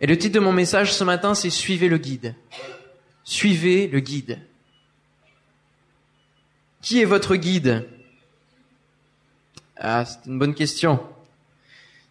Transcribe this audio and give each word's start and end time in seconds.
Et 0.00 0.06
le 0.06 0.16
titre 0.16 0.34
de 0.34 0.40
mon 0.40 0.52
message 0.52 0.92
ce 0.92 1.04
matin, 1.04 1.34
c'est 1.34 1.50
Suivez 1.50 1.88
le 1.88 1.98
guide. 1.98 2.34
Suivez 3.24 3.88
le 3.88 4.00
guide. 4.00 4.40
Qui 6.80 7.00
est 7.00 7.04
votre 7.04 7.36
guide? 7.36 7.88
Ah, 9.76 10.04
c'est 10.04 10.26
une 10.26 10.38
bonne 10.38 10.54
question. 10.54 11.00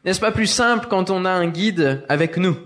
N'est-ce 0.04 0.20
pas 0.20 0.32
plus 0.32 0.48
simple 0.48 0.88
quand 0.90 1.10
on 1.10 1.26
a 1.26 1.32
un 1.32 1.48
guide 1.48 2.06
avec 2.10 2.38
nous? 2.38 2.58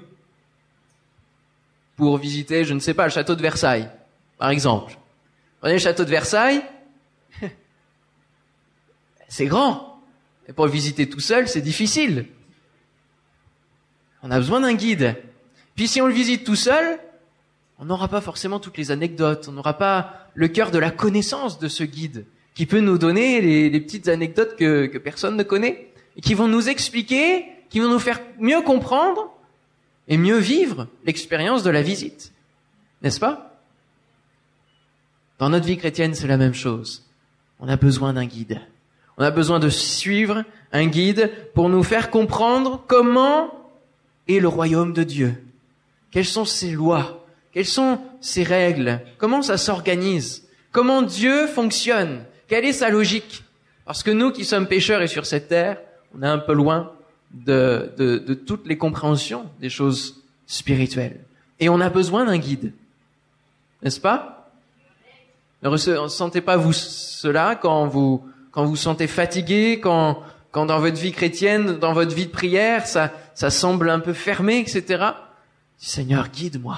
Pour 1.96 2.18
visiter, 2.18 2.66
je 2.66 2.74
ne 2.74 2.80
sais 2.80 2.94
pas, 2.94 3.06
le 3.06 3.12
château 3.12 3.36
de 3.36 3.42
Versailles, 3.42 3.90
par 4.38 4.50
exemple. 4.50 4.98
Prenez 5.60 5.74
le 5.74 5.80
château 5.80 6.04
de 6.04 6.10
Versailles, 6.10 6.64
c'est 9.28 9.46
grand. 9.46 10.02
Et 10.48 10.54
pour 10.54 10.66
le 10.66 10.72
visiter 10.72 11.08
tout 11.08 11.20
seul, 11.20 11.48
c'est 11.48 11.62
difficile. 11.62 12.26
On 14.24 14.32
a 14.32 14.38
besoin 14.38 14.62
d'un 14.62 14.74
guide. 14.74 15.16
Puis 15.76 15.88
si 15.88 16.02
on 16.02 16.08
le 16.08 16.14
visite 16.14 16.44
tout 16.44 16.56
seul, 16.56 17.00
on 17.80 17.86
n'aura 17.86 18.08
pas 18.08 18.22
forcément 18.22 18.60
toutes 18.60 18.78
les 18.78 18.92
anecdotes, 18.92 19.48
on 19.50 19.54
n'aura 19.54 19.78
pas 19.78 20.28
le 20.36 20.48
cœur 20.48 20.72
de 20.72 20.78
la 20.78 20.92
connaissance 20.92 21.60
de 21.60 21.68
ce 21.68 21.84
guide 21.84 22.26
qui 22.54 22.66
peut 22.66 22.80
nous 22.80 22.98
donner 22.98 23.42
les, 23.42 23.80
petites 23.80 24.08
anecdotes 24.08 24.56
que, 24.56 24.98
personne 24.98 25.38
ne 25.38 25.44
connaît 25.44 25.92
et 26.18 26.22
qui 26.22 26.34
vont 26.34 26.48
nous 26.48 26.70
expliquer, 26.70 27.46
qui 27.70 27.80
vont 27.80 27.90
nous 27.90 28.00
faire 28.00 28.20
mieux 28.40 28.62
comprendre 28.62 29.32
et 30.08 30.18
mieux 30.18 30.38
vivre 30.38 30.88
l'expérience 31.06 31.64
de 31.64 31.70
la 31.70 31.82
visite. 31.82 32.34
N'est-ce 33.02 33.20
pas? 33.20 33.60
Dans 35.40 35.50
notre 35.50 35.66
vie 35.66 35.78
chrétienne, 35.78 36.14
c'est 36.14 36.28
la 36.28 36.38
même 36.38 36.54
chose. 36.54 37.04
On 37.60 37.68
a 37.68 37.78
besoin 37.78 38.14
d'un 38.14 38.26
guide. 38.26 38.62
On 39.18 39.24
a 39.24 39.32
besoin 39.32 39.60
de 39.60 39.70
suivre 39.70 40.44
un 40.72 40.88
guide 40.88 41.32
pour 41.54 41.70
nous 41.70 41.84
faire 41.84 42.12
comprendre 42.12 42.84
comment 42.88 43.61
le 44.40 44.48
royaume 44.48 44.94
de 44.94 45.04
Dieu. 45.04 45.44
Quelles 46.12 46.26
sont 46.26 46.46
ses 46.46 46.72
lois? 46.72 47.26
Quelles 47.52 47.66
sont 47.66 48.00
ses 48.22 48.44
règles? 48.44 49.02
Comment 49.18 49.42
ça 49.42 49.58
s'organise? 49.58 50.48
Comment 50.72 51.02
Dieu 51.02 51.48
fonctionne? 51.48 52.24
Quelle 52.48 52.66
est 52.66 52.74
sa 52.74 52.90
logique? 52.90 53.44
Parce 53.86 54.04
que 54.04 54.12
nous 54.12 54.32
qui 54.32 54.46
sommes 54.46 54.68
pécheurs 54.68 55.02
et 55.02 55.08
sur 55.08 55.26
cette 55.26 55.50
terre, 55.50 55.78
on 56.16 56.24
est 56.24 56.28
un 56.28 56.38
peu 56.38 56.54
loin 56.54 56.92
de, 57.34 57.92
de, 57.98 58.18
de 58.18 58.34
toutes 58.34 58.68
les 58.68 58.78
compréhensions 58.78 59.46
des 59.60 59.70
choses 59.70 60.22
spirituelles. 60.48 61.20
Et 61.60 61.70
on 61.70 61.80
a 61.80 61.90
besoin 61.90 62.26
d'un 62.26 62.38
guide. 62.38 62.74
N'est-ce 63.84 64.00
pas? 64.00 64.50
Ne 65.64 65.70
ressentez 65.70 66.42
pas 66.42 66.58
vous 66.58 66.74
cela 66.74 67.56
quand 67.56 67.86
vous 67.88 68.24
quand 68.52 68.66
vous 68.66 68.76
sentez 68.76 69.08
fatigué, 69.08 69.80
quand 69.80 70.24
quand 70.52 70.66
dans 70.66 70.80
votre 70.80 71.00
vie 71.00 71.12
chrétienne, 71.12 71.78
dans 71.78 71.94
votre 71.94 72.14
vie 72.14 72.26
de 72.26 72.32
prière, 72.32 72.88
ça 72.88 73.14
ça 73.34 73.50
semble 73.50 73.90
un 73.90 74.00
peu 74.00 74.14
fermé, 74.14 74.60
etc. 74.60 75.04
Seigneur, 75.78 76.30
guide-moi. 76.30 76.78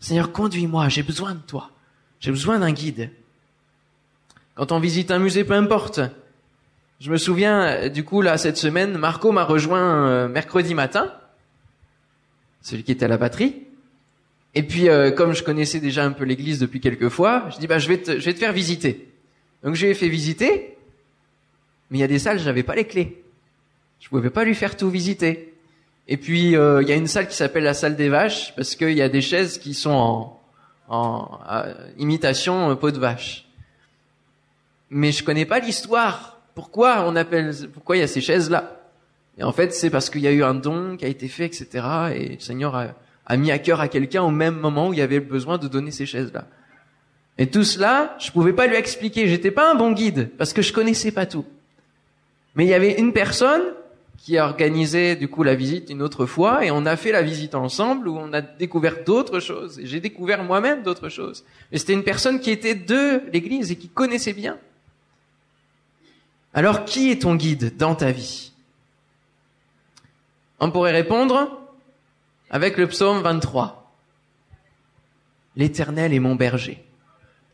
Seigneur, 0.00 0.32
conduis-moi, 0.32 0.88
j'ai 0.88 1.02
besoin 1.02 1.34
de 1.34 1.40
toi. 1.40 1.70
J'ai 2.20 2.30
besoin 2.30 2.58
d'un 2.58 2.72
guide. 2.72 3.10
Quand 4.54 4.72
on 4.72 4.78
visite 4.78 5.10
un 5.10 5.18
musée, 5.18 5.44
peu 5.44 5.54
importe. 5.54 6.00
Je 7.00 7.10
me 7.10 7.18
souviens, 7.18 7.88
du 7.88 8.04
coup, 8.04 8.22
là, 8.22 8.38
cette 8.38 8.56
semaine, 8.56 8.96
Marco 8.96 9.30
m'a 9.30 9.44
rejoint 9.44 10.08
euh, 10.08 10.28
mercredi 10.28 10.74
matin, 10.74 11.12
celui 12.62 12.82
qui 12.82 12.92
était 12.92 13.04
à 13.04 13.08
la 13.08 13.18
batterie. 13.18 13.66
Et 14.54 14.62
puis, 14.62 14.88
euh, 14.88 15.10
comme 15.10 15.34
je 15.34 15.42
connaissais 15.42 15.80
déjà 15.80 16.04
un 16.06 16.12
peu 16.12 16.24
l'église 16.24 16.58
depuis 16.58 16.80
quelques 16.80 17.10
fois, 17.10 17.48
je 17.50 17.58
dis, 17.58 17.66
bah, 17.66 17.78
je 17.78 17.88
vais 17.88 17.98
te, 17.98 18.18
je 18.18 18.30
faire 18.30 18.52
visiter. 18.52 19.12
Donc, 19.62 19.74
je 19.74 19.84
lui 19.84 19.92
ai 19.92 19.94
fait 19.94 20.08
visiter, 20.08 20.78
mais 21.90 21.98
il 21.98 22.00
y 22.00 22.04
a 22.04 22.08
des 22.08 22.18
salles, 22.18 22.38
j'avais 22.38 22.62
pas 22.62 22.74
les 22.74 22.86
clés. 22.86 23.22
Je 24.00 24.08
pouvais 24.08 24.30
pas 24.30 24.44
lui 24.44 24.54
faire 24.54 24.76
tout 24.76 24.90
visiter. 24.90 25.54
Et 26.08 26.16
puis 26.16 26.56
euh, 26.56 26.82
il 26.82 26.88
y 26.88 26.92
a 26.92 26.94
une 26.94 27.08
salle 27.08 27.28
qui 27.28 27.34
s'appelle 27.34 27.64
la 27.64 27.74
salle 27.74 27.96
des 27.96 28.08
vaches 28.08 28.54
parce 28.54 28.76
qu'il 28.76 28.92
y 28.92 29.02
a 29.02 29.08
des 29.08 29.20
chaises 29.20 29.58
qui 29.58 29.74
sont 29.74 29.90
en, 29.90 30.38
en 30.88 31.64
imitation 31.98 32.70
euh, 32.70 32.74
peau 32.74 32.90
de 32.90 32.98
vache. 32.98 33.46
Mais 34.90 35.10
je 35.10 35.24
connais 35.24 35.46
pas 35.46 35.58
l'histoire. 35.58 36.38
Pourquoi 36.54 37.04
on 37.06 37.16
appelle 37.16 37.52
Pourquoi 37.74 37.96
il 37.96 38.00
y 38.00 38.02
a 38.02 38.06
ces 38.06 38.20
chaises 38.20 38.50
là 38.50 38.80
Et 39.36 39.42
en 39.42 39.52
fait, 39.52 39.74
c'est 39.74 39.90
parce 39.90 40.10
qu'il 40.10 40.20
y 40.20 40.28
a 40.28 40.32
eu 40.32 40.44
un 40.44 40.54
don 40.54 40.96
qui 40.96 41.04
a 41.04 41.08
été 41.08 41.26
fait, 41.26 41.46
etc. 41.46 41.84
Et 42.14 42.28
le 42.34 42.40
Seigneur 42.40 42.76
a, 42.76 42.86
a 43.26 43.36
mis 43.36 43.50
à 43.50 43.58
cœur 43.58 43.80
à 43.80 43.88
quelqu'un 43.88 44.22
au 44.22 44.30
même 44.30 44.56
moment 44.56 44.88
où 44.88 44.92
il 44.92 45.00
y 45.00 45.02
avait 45.02 45.20
besoin 45.20 45.58
de 45.58 45.66
donner 45.66 45.90
ces 45.90 46.06
chaises 46.06 46.32
là. 46.32 46.46
Et 47.38 47.48
tout 47.48 47.64
cela, 47.64 48.16
je 48.18 48.30
pouvais 48.30 48.54
pas 48.54 48.66
lui 48.66 48.76
expliquer. 48.76 49.28
J'étais 49.28 49.50
pas 49.50 49.70
un 49.70 49.74
bon 49.74 49.92
guide 49.92 50.30
parce 50.38 50.52
que 50.52 50.62
je 50.62 50.72
connaissais 50.72 51.10
pas 51.10 51.26
tout. 51.26 51.44
Mais 52.54 52.64
il 52.64 52.68
y 52.68 52.74
avait 52.74 52.98
une 52.98 53.12
personne 53.12 53.60
qui 54.18 54.38
a 54.38 54.44
organisé 54.44 55.16
du 55.16 55.28
coup 55.28 55.42
la 55.42 55.54
visite 55.54 55.90
une 55.90 56.02
autre 56.02 56.26
fois 56.26 56.64
et 56.64 56.70
on 56.70 56.86
a 56.86 56.96
fait 56.96 57.12
la 57.12 57.22
visite 57.22 57.54
ensemble 57.54 58.08
où 58.08 58.16
on 58.16 58.32
a 58.32 58.40
découvert 58.40 59.04
d'autres 59.04 59.40
choses 59.40 59.80
j'ai 59.82 60.00
découvert 60.00 60.42
moi-même 60.42 60.82
d'autres 60.82 61.08
choses. 61.08 61.44
Mais 61.70 61.78
c'était 61.78 61.92
une 61.92 62.04
personne 62.04 62.40
qui 62.40 62.50
était 62.50 62.74
de 62.74 63.22
l'église 63.32 63.70
et 63.70 63.76
qui 63.76 63.88
connaissait 63.88 64.32
bien. 64.32 64.58
Alors 66.54 66.84
qui 66.84 67.10
est 67.10 67.22
ton 67.22 67.34
guide 67.34 67.76
dans 67.76 67.94
ta 67.94 68.12
vie? 68.12 68.52
On 70.58 70.70
pourrait 70.70 70.92
répondre 70.92 71.60
avec 72.50 72.78
le 72.78 72.86
psaume 72.86 73.22
23. 73.22 73.92
L'Éternel 75.56 76.14
est 76.14 76.18
mon 76.18 76.34
berger. 76.34 76.82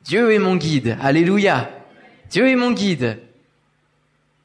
Dieu 0.04 0.32
est 0.32 0.38
mon 0.38 0.56
guide. 0.56 0.96
Alléluia. 1.00 1.70
Dieu 2.30 2.48
est 2.48 2.56
mon 2.56 2.72
guide. 2.72 3.18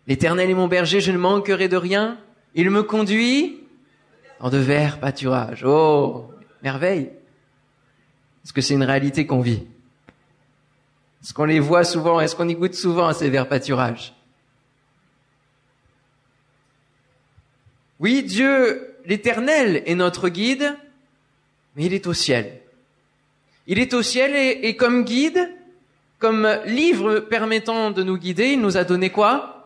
L'Éternel 0.08 0.50
est 0.50 0.54
mon 0.54 0.68
berger, 0.68 1.02
je 1.02 1.12
ne 1.12 1.18
manquerai 1.18 1.68
de 1.68 1.78
rien. 1.78 2.18
Il 2.56 2.70
me 2.70 2.84
conduit 2.84 3.60
en 4.40 4.50
de 4.50 4.58
verts 4.58 5.00
pâturages. 5.00 5.64
Oh, 5.66 6.32
merveille. 6.64 7.12
Est-ce 8.44 8.54
que 8.54 8.62
c'est 8.62 8.76
une 8.76 8.84
réalité 8.84 9.26
qu'on 9.26 9.42
vit? 9.42 9.64
Est-ce 11.22 11.34
qu'on 11.34 11.46
les 11.46 11.60
voit 11.60 11.84
souvent? 11.84 12.22
Est-ce 12.22 12.36
qu'on 12.36 12.48
y 12.48 12.56
goûte 12.56 12.76
souvent 12.76 13.08
à 13.08 13.14
ces 13.14 13.30
verts 13.30 13.50
pâturages? 13.50 14.14
Oui, 18.00 18.24
Dieu, 18.24 18.96
l'Éternel 19.06 19.84
est 19.86 19.96
notre 19.96 20.30
guide, 20.30 20.78
mais 21.76 21.86
il 21.86 21.94
est 21.94 22.08
au 22.08 22.14
ciel. 22.14 22.62
Il 23.66 23.80
est 23.80 23.94
au 23.94 24.04
ciel 24.04 24.36
et 24.36 24.76
comme 24.78 25.04
guide, 25.04 25.52
comme 26.20 26.48
livre 26.66 27.20
permettant 27.20 27.92
de 27.92 28.04
nous 28.04 28.18
guider, 28.18 28.54
il 28.54 28.62
nous 28.62 28.78
a 28.78 28.86
donné 28.86 29.10
quoi? 29.10 29.57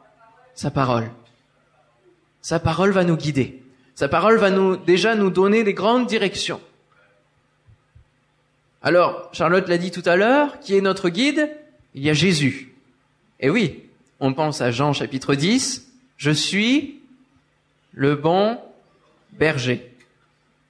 Sa 0.55 0.71
parole. 0.71 1.09
Sa 2.41 2.59
parole 2.59 2.91
va 2.91 3.03
nous 3.03 3.17
guider. 3.17 3.61
Sa 3.95 4.07
parole 4.07 4.37
va 4.37 4.49
nous, 4.49 4.77
déjà 4.77 5.15
nous 5.15 5.29
donner 5.29 5.63
des 5.63 5.73
grandes 5.73 6.07
directions. 6.07 6.61
Alors, 8.81 9.29
Charlotte 9.31 9.67
l'a 9.67 9.77
dit 9.77 9.91
tout 9.91 10.01
à 10.05 10.15
l'heure, 10.15 10.59
qui 10.59 10.75
est 10.75 10.81
notre 10.81 11.09
guide? 11.09 11.55
Il 11.93 12.03
y 12.03 12.09
a 12.09 12.13
Jésus. 12.13 12.73
Et 13.39 13.49
oui, 13.49 13.83
on 14.19 14.33
pense 14.33 14.61
à 14.61 14.71
Jean 14.71 14.93
chapitre 14.93 15.35
10, 15.35 15.91
je 16.17 16.31
suis 16.31 16.99
le 17.93 18.15
bon 18.15 18.59
berger. 19.33 19.91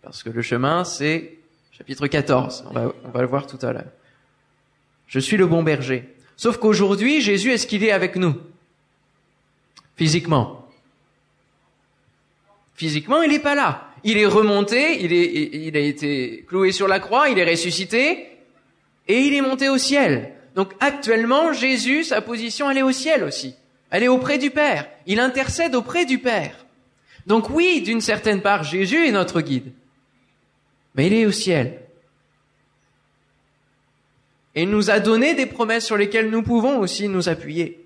Parce 0.02 0.24
que 0.24 0.30
le 0.30 0.42
chemin, 0.42 0.84
c'est 0.84 1.38
chapitre 1.72 2.08
14. 2.08 2.66
On 2.69 2.74
va, 2.74 2.94
on 3.06 3.09
va 3.09 3.22
le 3.22 3.28
voir 3.28 3.48
tout 3.48 3.63
à 3.66 3.72
l'heure. 3.72 3.92
Je 5.08 5.19
suis 5.19 5.38
le 5.38 5.46
bon 5.46 5.63
berger. 5.63 6.09
Sauf 6.36 6.58
qu'aujourd'hui, 6.58 7.22
Jésus, 7.22 7.52
est-ce 7.52 7.68
qu'il 7.68 7.84
est 7.84 7.92
avec 7.92 8.16
nous? 8.16 8.36
Physiquement. 10.01 10.67
Physiquement, 12.73 13.22
il 13.22 13.29
n'est 13.29 13.38
pas 13.38 13.53
là. 13.53 13.88
Il 14.03 14.17
est 14.17 14.25
remonté, 14.25 15.03
il, 15.03 15.13
est, 15.13 15.67
il 15.67 15.78
a 15.78 15.79
été 15.79 16.44
cloué 16.47 16.72
sur 16.72 16.88
la 16.88 17.00
croix, 17.00 17.29
il 17.29 17.38
est 17.38 17.47
ressuscité, 17.47 18.28
et 19.07 19.19
il 19.19 19.35
est 19.35 19.41
monté 19.41 19.69
au 19.69 19.78
ciel. 19.78 20.34
Donc 20.56 20.73
actuellement, 20.79 21.53
Jésus, 21.53 22.03
sa 22.03 22.19
position, 22.19 22.72
elle 22.72 22.79
est 22.79 22.81
au 22.81 22.91
ciel 22.91 23.23
aussi. 23.23 23.53
Elle 23.91 24.01
est 24.01 24.07
auprès 24.07 24.39
du 24.39 24.50
Père. 24.50 24.89
Il 25.06 25.19
intercède 25.19 25.75
auprès 25.75 26.06
du 26.06 26.18
Père. 26.18 26.66
Donc 27.28 27.51
oui, 27.51 27.83
d'une 27.83 28.01
certaine 28.01 28.41
part, 28.41 28.63
Jésus 28.63 29.06
est 29.06 29.12
notre 29.12 29.41
guide. 29.41 29.72
Mais 30.95 31.06
il 31.06 31.13
est 31.13 31.27
au 31.27 31.31
ciel. 31.31 31.80
Et 34.56 34.63
il 34.63 34.69
nous 34.71 34.89
a 34.89 35.00
donné 35.00 35.36
des 35.36 35.45
promesses 35.45 35.86
sur 35.86 35.95
lesquelles 35.95 36.31
nous 36.31 36.42
pouvons 36.42 36.80
aussi 36.80 37.07
nous 37.07 37.30
appuyer. 37.30 37.86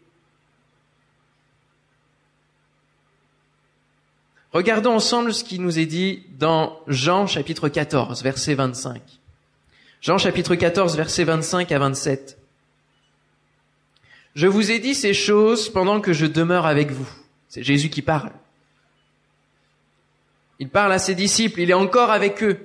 Regardons 4.55 4.93
ensemble 4.93 5.33
ce 5.33 5.43
qui 5.43 5.59
nous 5.59 5.79
est 5.79 5.85
dit 5.85 6.23
dans 6.39 6.79
Jean 6.87 7.27
chapitre 7.27 7.67
14, 7.67 8.23
verset 8.23 8.53
25. 8.53 9.01
Jean 9.99 10.17
chapitre 10.17 10.55
14, 10.55 10.95
verset 10.95 11.25
25 11.25 11.73
à 11.73 11.79
27. 11.79 12.37
Je 14.33 14.47
vous 14.47 14.71
ai 14.71 14.79
dit 14.79 14.95
ces 14.95 15.13
choses 15.13 15.67
pendant 15.67 15.99
que 15.99 16.13
je 16.13 16.25
demeure 16.25 16.67
avec 16.67 16.91
vous. 16.91 17.09
C'est 17.49 17.63
Jésus 17.63 17.89
qui 17.89 18.01
parle. 18.01 18.31
Il 20.59 20.69
parle 20.69 20.93
à 20.93 20.99
ses 20.99 21.15
disciples, 21.15 21.59
il 21.59 21.69
est 21.69 21.73
encore 21.73 22.11
avec 22.11 22.41
eux. 22.41 22.59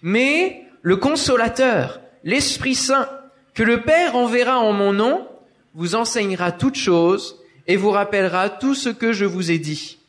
Mais 0.00 0.62
le 0.80 0.96
consolateur, 0.96 2.00
l'Esprit 2.24 2.74
Saint, 2.74 3.10
que 3.52 3.62
le 3.62 3.82
Père 3.82 4.16
enverra 4.16 4.58
en 4.58 4.72
mon 4.72 4.94
nom, 4.94 5.28
vous 5.74 5.96
enseignera 5.96 6.50
toutes 6.50 6.76
choses 6.76 7.36
et 7.66 7.76
vous 7.76 7.90
rappellera 7.90 8.48
tout 8.48 8.74
ce 8.74 8.88
que 8.88 9.12
je 9.12 9.26
vous 9.26 9.50
ai 9.50 9.58
dit. 9.58 9.99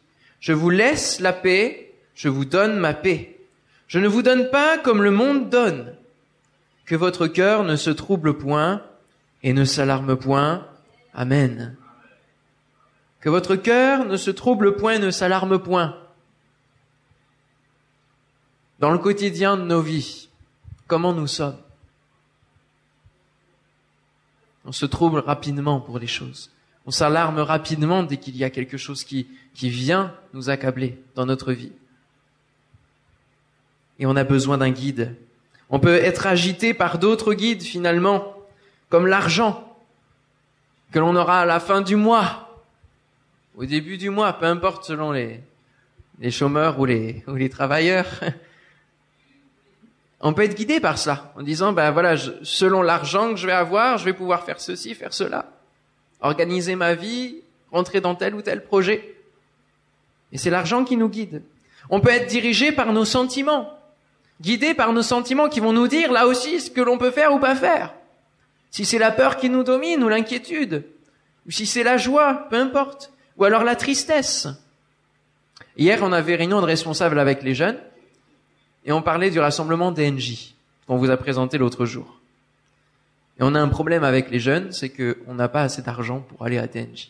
Je 0.42 0.54
vous 0.54 0.72
laisse 0.72 1.20
la 1.20 1.32
paix, 1.32 1.94
je 2.16 2.28
vous 2.28 2.46
donne 2.46 2.78
ma 2.78 2.94
paix. 2.94 3.40
Je 3.88 4.00
ne 4.00 4.08
vous 4.08 4.24
donne 4.24 4.50
pas 4.50 4.78
comme 4.78 5.04
le 5.04 5.12
monde 5.12 5.50
donne. 5.50 5.96
Que 6.86 6.96
votre 6.96 7.28
cœur 7.28 7.64
ne 7.64 7.76
se 7.76 7.92
trouble 7.92 8.38
point 8.38 8.84
et 9.44 9.54
ne 9.54 9.64
s'alarme 9.64 10.18
point. 10.18 10.68
Amen. 11.14 11.78
Que 13.20 13.30
votre 13.30 13.56
cœur 13.56 14.04
ne 14.06 14.18
se 14.18 14.32
trouble 14.32 14.76
point 14.76 14.94
et 14.94 15.00
ne 15.00 15.12
s'alarme 15.12 15.60
point. 15.60 15.96
Dans 18.80 18.92
le 18.92 18.98
quotidien 18.98 19.58
de 19.58 19.64
nos 19.64 19.82
vies, 19.82 20.30
comment 20.88 21.14
nous 21.14 21.28
sommes? 21.28 21.58
On 24.66 24.72
se 24.72 24.88
trouble 24.88 25.20
rapidement 25.20 25.80
pour 25.80 26.00
les 26.00 26.08
choses. 26.08 26.50
On 26.86 26.92
s'alarme 26.92 27.40
rapidement 27.40 28.04
dès 28.04 28.18
qu'il 28.18 28.36
y 28.38 28.44
a 28.44 28.50
quelque 28.50 28.78
chose 28.78 29.04
qui, 29.04 29.28
qui 29.54 29.70
vient 29.70 30.14
nous 30.34 30.50
accabler 30.50 31.00
dans 31.16 31.26
notre 31.26 31.54
vie 31.54 31.72
et 34.02 34.06
on 34.08 34.16
a 34.16 34.24
besoin 34.24 34.58
d'un 34.58 34.72
guide. 34.72 35.16
On 35.70 35.80
peut 35.80 35.96
être 35.96 36.26
agité 36.26 36.74
par 36.74 36.98
d'autres 36.98 37.36
guides 37.36 37.62
finalement, 37.62 38.36
comme 38.90 39.06
l'argent 39.06 39.78
que 40.92 41.00
l'on 41.00 41.16
aura 41.16 41.42
à 41.42 41.46
la 41.46 41.60
fin 41.60 41.82
du 41.82 41.96
mois, 41.96 42.64
au 43.56 43.64
début 43.64 43.98
du 43.98 44.10
mois, 44.10 44.34
peu 44.34 44.48
importe 44.48 44.84
selon 44.84 45.12
les, 45.12 45.40
les 46.20 46.32
chômeurs 46.32 46.80
ou 46.80 46.86
les, 46.86 47.24
ou 47.28 47.36
les 47.36 47.48
travailleurs. 47.48 48.08
On 50.20 50.34
peut 50.34 50.44
être 50.44 50.58
guidé 50.58 50.80
par 50.80 50.98
cela, 50.98 51.32
en 51.38 51.44
disant, 51.44 51.72
ben 51.72 51.92
voilà, 51.92 52.16
selon 52.18 52.82
l'argent 52.82 53.30
que 53.30 53.38
je 53.38 53.46
vais 53.46 53.54
avoir, 53.54 54.00
je 54.00 54.06
vais 54.06 54.14
pouvoir 54.14 54.44
faire 54.44 54.60
ceci, 54.60 54.96
faire 54.96 55.14
cela, 55.14 55.52
organiser 56.22 56.76
ma 56.76 56.94
vie, 56.94 57.42
rentrer 57.72 58.02
dans 58.02 58.16
tel 58.16 58.36
ou 58.36 58.42
tel 58.42 58.64
projet. 58.64 59.16
Et 60.32 60.38
c'est 60.38 60.50
l'argent 60.50 60.84
qui 60.84 60.98
nous 60.98 61.10
guide. 61.10 61.44
On 61.90 62.00
peut 62.00 62.10
être 62.10 62.28
dirigé 62.28 62.72
par 62.72 62.94
nos 62.94 63.06
sentiments 63.06 63.78
guidés 64.42 64.74
par 64.74 64.92
nos 64.92 65.04
sentiments 65.04 65.50
qui 65.50 65.60
vont 65.60 65.72
nous 65.72 65.88
dire 65.88 66.12
là 66.12 66.28
aussi 66.28 66.60
ce 66.60 66.70
que 66.70 66.82
l'on 66.82 66.98
peut 66.98 67.12
faire 67.12 67.34
ou 67.34 67.40
pas 67.40 67.56
faire. 67.56 67.94
Si 68.72 68.86
c'est 68.86 68.98
la 68.98 69.12
peur 69.12 69.38
qui 69.38 69.50
nous 69.50 69.64
domine 69.64 70.04
ou 70.04 70.10
l'inquiétude, 70.10 70.86
ou 71.48 71.52
si 71.52 71.66
c'est 71.66 71.84
la 71.84 71.98
joie, 71.98 72.48
peu 72.50 72.56
importe, 72.56 73.12
ou 73.38 73.44
alors 73.44 73.64
la 73.64 73.76
tristesse. 73.76 74.48
Hier, 75.78 76.00
on 76.02 76.12
avait 76.12 76.36
réunion 76.36 76.62
de 76.62 76.66
responsables 76.66 77.20
avec 77.20 77.44
les 77.44 77.56
jeunes 77.56 77.78
et 78.86 78.92
on 78.92 79.02
parlait 79.02 79.30
du 79.30 79.40
rassemblement 79.40 79.92
DNJ 79.92 80.56
qu'on 80.88 80.98
vous 80.98 81.10
a 81.10 81.18
présenté 81.18 81.58
l'autre 81.58 81.86
jour. 81.86 82.21
Et 83.42 83.44
on 83.44 83.56
a 83.56 83.60
un 83.60 83.70
problème 83.70 84.04
avec 84.04 84.30
les 84.30 84.40
jeunes, 84.40 84.72
c'est 84.72 84.90
qu'on 84.90 85.34
n'a 85.34 85.50
pas 85.50 85.64
assez 85.64 85.82
d'argent 85.82 86.20
pour 86.20 86.46
aller 86.46 86.60
à 86.60 86.68
DNJ. 86.68 87.10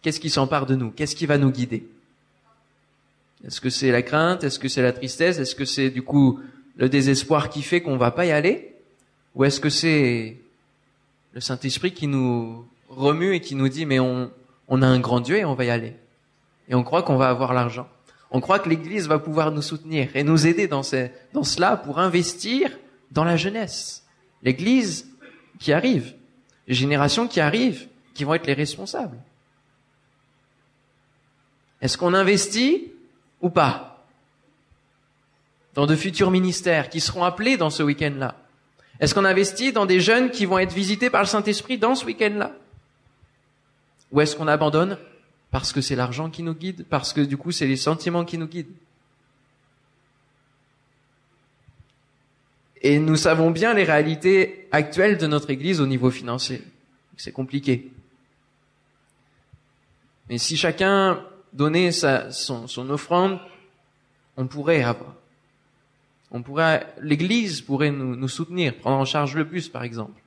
Qu'est-ce 0.00 0.20
qui 0.20 0.30
s'empare 0.30 0.66
de 0.66 0.76
nous? 0.76 0.92
Qu'est-ce 0.92 1.16
qui 1.16 1.26
va 1.26 1.38
nous 1.38 1.50
guider? 1.50 1.88
Est-ce 3.44 3.60
que 3.60 3.68
c'est 3.68 3.90
la 3.90 4.02
crainte? 4.02 4.44
Est-ce 4.44 4.60
que 4.60 4.68
c'est 4.68 4.80
la 4.80 4.92
tristesse? 4.92 5.40
Est-ce 5.40 5.56
que 5.56 5.64
c'est 5.64 5.90
du 5.90 6.02
coup 6.02 6.38
le 6.76 6.88
désespoir 6.88 7.48
qui 7.48 7.62
fait 7.62 7.80
qu'on 7.80 7.96
va 7.96 8.12
pas 8.12 8.26
y 8.26 8.30
aller? 8.30 8.76
Ou 9.34 9.44
est-ce 9.44 9.58
que 9.58 9.68
c'est 9.68 10.36
le 11.32 11.40
Saint-Esprit 11.40 11.94
qui 11.94 12.06
nous 12.06 12.64
remue 12.88 13.34
et 13.34 13.40
qui 13.40 13.56
nous 13.56 13.68
dit 13.68 13.86
mais 13.86 13.98
on 13.98 14.30
a 14.70 14.86
un 14.86 15.00
grand 15.00 15.18
Dieu 15.18 15.36
et 15.38 15.44
on 15.44 15.54
va 15.54 15.64
y 15.64 15.70
aller. 15.70 15.96
Et 16.68 16.76
on 16.76 16.84
croit 16.84 17.02
qu'on 17.02 17.16
va 17.16 17.28
avoir 17.28 17.52
l'argent. 17.52 17.88
On 18.36 18.40
croit 18.42 18.58
que 18.58 18.68
l'Église 18.68 19.08
va 19.08 19.18
pouvoir 19.18 19.50
nous 19.50 19.62
soutenir 19.62 20.14
et 20.14 20.22
nous 20.22 20.46
aider 20.46 20.68
dans, 20.68 20.82
cela 20.82 21.78
pour 21.78 21.98
investir 21.98 22.70
dans 23.10 23.24
la 23.24 23.38
jeunesse. 23.38 24.04
L'Église 24.42 25.10
qui 25.58 25.72
arrive, 25.72 26.14
les 26.68 26.74
générations 26.74 27.28
qui 27.28 27.40
arrivent, 27.40 27.88
qui 28.12 28.24
vont 28.24 28.34
être 28.34 28.46
les 28.46 28.52
responsables. 28.52 29.16
Est-ce 31.80 31.96
qu'on 31.96 32.12
investit 32.12 32.92
ou 33.40 33.48
pas 33.48 34.04
Dans 35.72 35.86
de 35.86 35.96
futurs 35.96 36.30
ministères 36.30 36.90
qui 36.90 37.00
seront 37.00 37.24
appelés 37.24 37.56
dans 37.56 37.70
ce 37.70 37.82
week-end-là? 37.82 38.34
Est-ce 39.00 39.14
qu'on 39.14 39.24
investit 39.24 39.72
dans 39.72 39.86
des 39.86 40.00
jeunes 40.00 40.30
qui 40.30 40.44
vont 40.44 40.58
être 40.58 40.74
visités 40.74 41.08
par 41.08 41.22
le 41.22 41.26
Saint-Esprit 41.26 41.78
dans 41.78 41.94
ce 41.94 42.04
week-end-là? 42.04 42.52
Ou 44.12 44.20
est-ce 44.20 44.36
qu'on 44.36 44.46
abandonne 44.46 44.98
parce 45.50 45.72
que 45.72 45.80
c'est 45.80 45.96
l'argent 45.96 46.30
qui 46.30 46.42
nous 46.42 46.54
guide, 46.54 46.84
parce 46.88 47.12
que 47.12 47.20
du 47.20 47.36
coup 47.36 47.52
c'est 47.52 47.66
les 47.66 47.76
sentiments 47.76 48.24
qui 48.24 48.38
nous 48.38 48.46
guident 48.46 48.74
Et 52.82 53.00
nous 53.00 53.16
savons 53.16 53.50
bien 53.50 53.74
les 53.74 53.82
réalités 53.82 54.68
actuelles 54.70 55.18
de 55.18 55.26
notre 55.26 55.50
Église 55.50 55.80
au 55.80 55.88
niveau 55.88 56.08
financier. 56.10 56.62
C'est 57.16 57.32
compliqué. 57.32 57.90
Mais 60.28 60.38
si 60.38 60.56
chacun 60.56 61.20
donner 61.52 61.90
sa, 61.90 62.30
son, 62.30 62.68
son 62.68 62.88
offrande, 62.90 63.40
on 64.36 64.46
pourrait 64.46 64.84
avoir. 64.84 65.14
On 66.30 66.42
pourrait, 66.42 66.86
l'Église 67.00 67.60
pourrait 67.60 67.90
nous, 67.90 68.14
nous, 68.14 68.28
soutenir, 68.28 68.76
prendre 68.76 68.98
en 68.98 69.04
charge 69.04 69.34
le 69.34 69.42
bus, 69.42 69.68
par 69.68 69.82
exemple. 69.82 70.20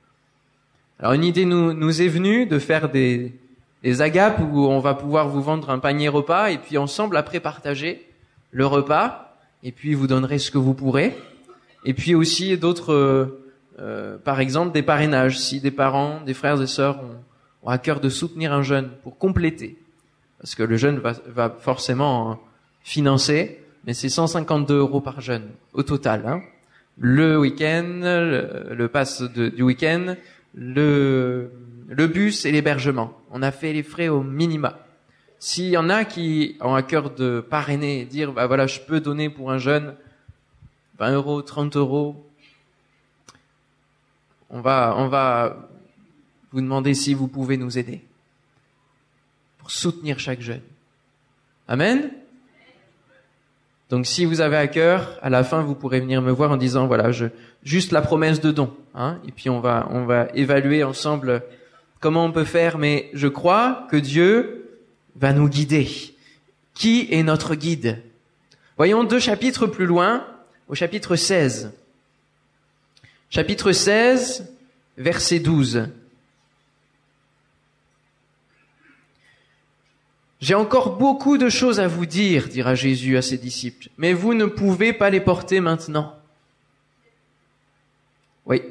Alors 0.98 1.14
une 1.14 1.24
idée 1.24 1.46
nous, 1.46 1.72
nous 1.72 2.02
est 2.02 2.08
venue 2.08 2.44
de 2.44 2.58
faire 2.58 2.90
des, 2.90 3.32
des 3.82 4.02
agapes 4.02 4.40
où 4.40 4.66
on 4.66 4.78
va 4.78 4.94
pouvoir 4.94 5.28
vous 5.28 5.42
vendre 5.42 5.70
un 5.70 5.78
panier 5.78 6.08
repas 6.08 6.50
et 6.50 6.58
puis 6.58 6.78
ensemble 6.78 7.16
après 7.16 7.40
partager 7.40 8.06
le 8.50 8.66
repas 8.66 9.36
et 9.62 9.72
puis 9.72 9.94
vous 9.94 10.06
donnerez 10.06 10.38
ce 10.38 10.50
que 10.50 10.58
vous 10.58 10.74
pourrez. 10.74 11.16
Et 11.84 11.94
puis 11.94 12.14
aussi 12.14 12.56
d'autres, 12.58 12.92
euh, 12.92 13.44
euh 13.78 14.18
par 14.18 14.40
exemple 14.40 14.72
des 14.72 14.82
parrainages. 14.82 15.38
Si 15.38 15.60
des 15.60 15.70
parents, 15.70 16.20
des 16.20 16.34
frères 16.34 16.60
et 16.60 16.66
sœurs 16.66 17.00
ont, 17.62 17.68
à 17.68 17.78
cœur 17.78 18.00
de 18.00 18.08
soutenir 18.08 18.52
un 18.52 18.62
jeune 18.62 18.90
pour 19.02 19.18
compléter 19.18 19.76
parce 20.40 20.54
que 20.54 20.62
le 20.62 20.76
jeune 20.76 20.98
va, 20.98 21.54
forcément 21.60 22.40
financer, 22.82 23.60
mais 23.86 23.92
c'est 23.92 24.08
152 24.08 24.78
euros 24.78 25.02
par 25.02 25.20
jeune 25.20 25.48
au 25.74 25.82
total. 25.82 26.22
Hein. 26.26 26.40
Le 26.96 27.38
week-end, 27.38 28.00
le, 28.02 28.74
le 28.74 28.88
pass 28.88 29.22
du 29.22 29.62
week-end, 29.62 30.16
le, 30.54 31.50
le 31.90 32.06
bus 32.06 32.46
et 32.46 32.52
l'hébergement. 32.52 33.12
On 33.30 33.42
a 33.42 33.52
fait 33.52 33.74
les 33.74 33.82
frais 33.82 34.08
au 34.08 34.22
minima. 34.22 34.86
S'il 35.38 35.66
y 35.66 35.76
en 35.76 35.90
a 35.90 36.06
qui 36.06 36.56
ont 36.60 36.74
à 36.74 36.82
cœur 36.82 37.10
de 37.10 37.40
parrainer, 37.40 38.06
dire 38.06 38.32
bah 38.32 38.46
voilà, 38.46 38.66
je 38.66 38.80
peux 38.80 39.00
donner 39.00 39.28
pour 39.28 39.50
un 39.50 39.58
jeune 39.58 39.94
20 40.98 41.12
euros, 41.12 41.42
30 41.42 41.76
euros, 41.76 42.26
on 44.50 44.60
va, 44.60 44.94
on 44.96 45.08
va 45.08 45.68
vous 46.52 46.60
demander 46.60 46.94
si 46.94 47.14
vous 47.14 47.28
pouvez 47.28 47.56
nous 47.56 47.78
aider 47.78 48.02
soutenir 49.70 50.18
chaque 50.18 50.40
jeune. 50.40 50.62
Amen? 51.68 52.10
Donc 53.88 54.06
si 54.06 54.24
vous 54.24 54.40
avez 54.40 54.56
à 54.56 54.68
cœur, 54.68 55.18
à 55.22 55.30
la 55.30 55.42
fin 55.42 55.62
vous 55.62 55.74
pourrez 55.74 56.00
venir 56.00 56.22
me 56.22 56.30
voir 56.30 56.50
en 56.50 56.56
disant 56.56 56.86
voilà, 56.86 57.10
je, 57.12 57.26
juste 57.64 57.92
la 57.92 58.02
promesse 58.02 58.40
de 58.40 58.50
don, 58.50 58.72
hein, 58.94 59.18
et 59.26 59.32
puis 59.32 59.50
on 59.50 59.60
va 59.60 59.88
on 59.90 60.04
va 60.04 60.28
évaluer 60.34 60.84
ensemble 60.84 61.42
comment 62.00 62.24
on 62.24 62.32
peut 62.32 62.44
faire. 62.44 62.78
Mais 62.78 63.10
je 63.12 63.28
crois 63.28 63.86
que 63.90 63.96
Dieu 63.96 64.78
va 65.16 65.32
nous 65.32 65.48
guider. 65.48 65.88
Qui 66.74 67.08
est 67.10 67.22
notre 67.22 67.54
guide? 67.54 68.02
Voyons 68.76 69.04
deux 69.04 69.20
chapitres 69.20 69.66
plus 69.66 69.86
loin, 69.86 70.26
au 70.68 70.74
chapitre 70.74 71.14
16. 71.14 71.72
Chapitre 73.28 73.72
16, 73.72 74.52
verset 74.96 75.38
12. 75.38 75.88
J'ai 80.40 80.54
encore 80.54 80.96
beaucoup 80.96 81.36
de 81.36 81.50
choses 81.50 81.80
à 81.80 81.86
vous 81.86 82.06
dire, 82.06 82.48
dira 82.48 82.74
Jésus 82.74 83.18
à 83.18 83.22
ses 83.22 83.36
disciples, 83.36 83.88
mais 83.98 84.14
vous 84.14 84.32
ne 84.32 84.46
pouvez 84.46 84.94
pas 84.94 85.10
les 85.10 85.20
porter 85.20 85.60
maintenant. 85.60 86.16
Oui. 88.46 88.62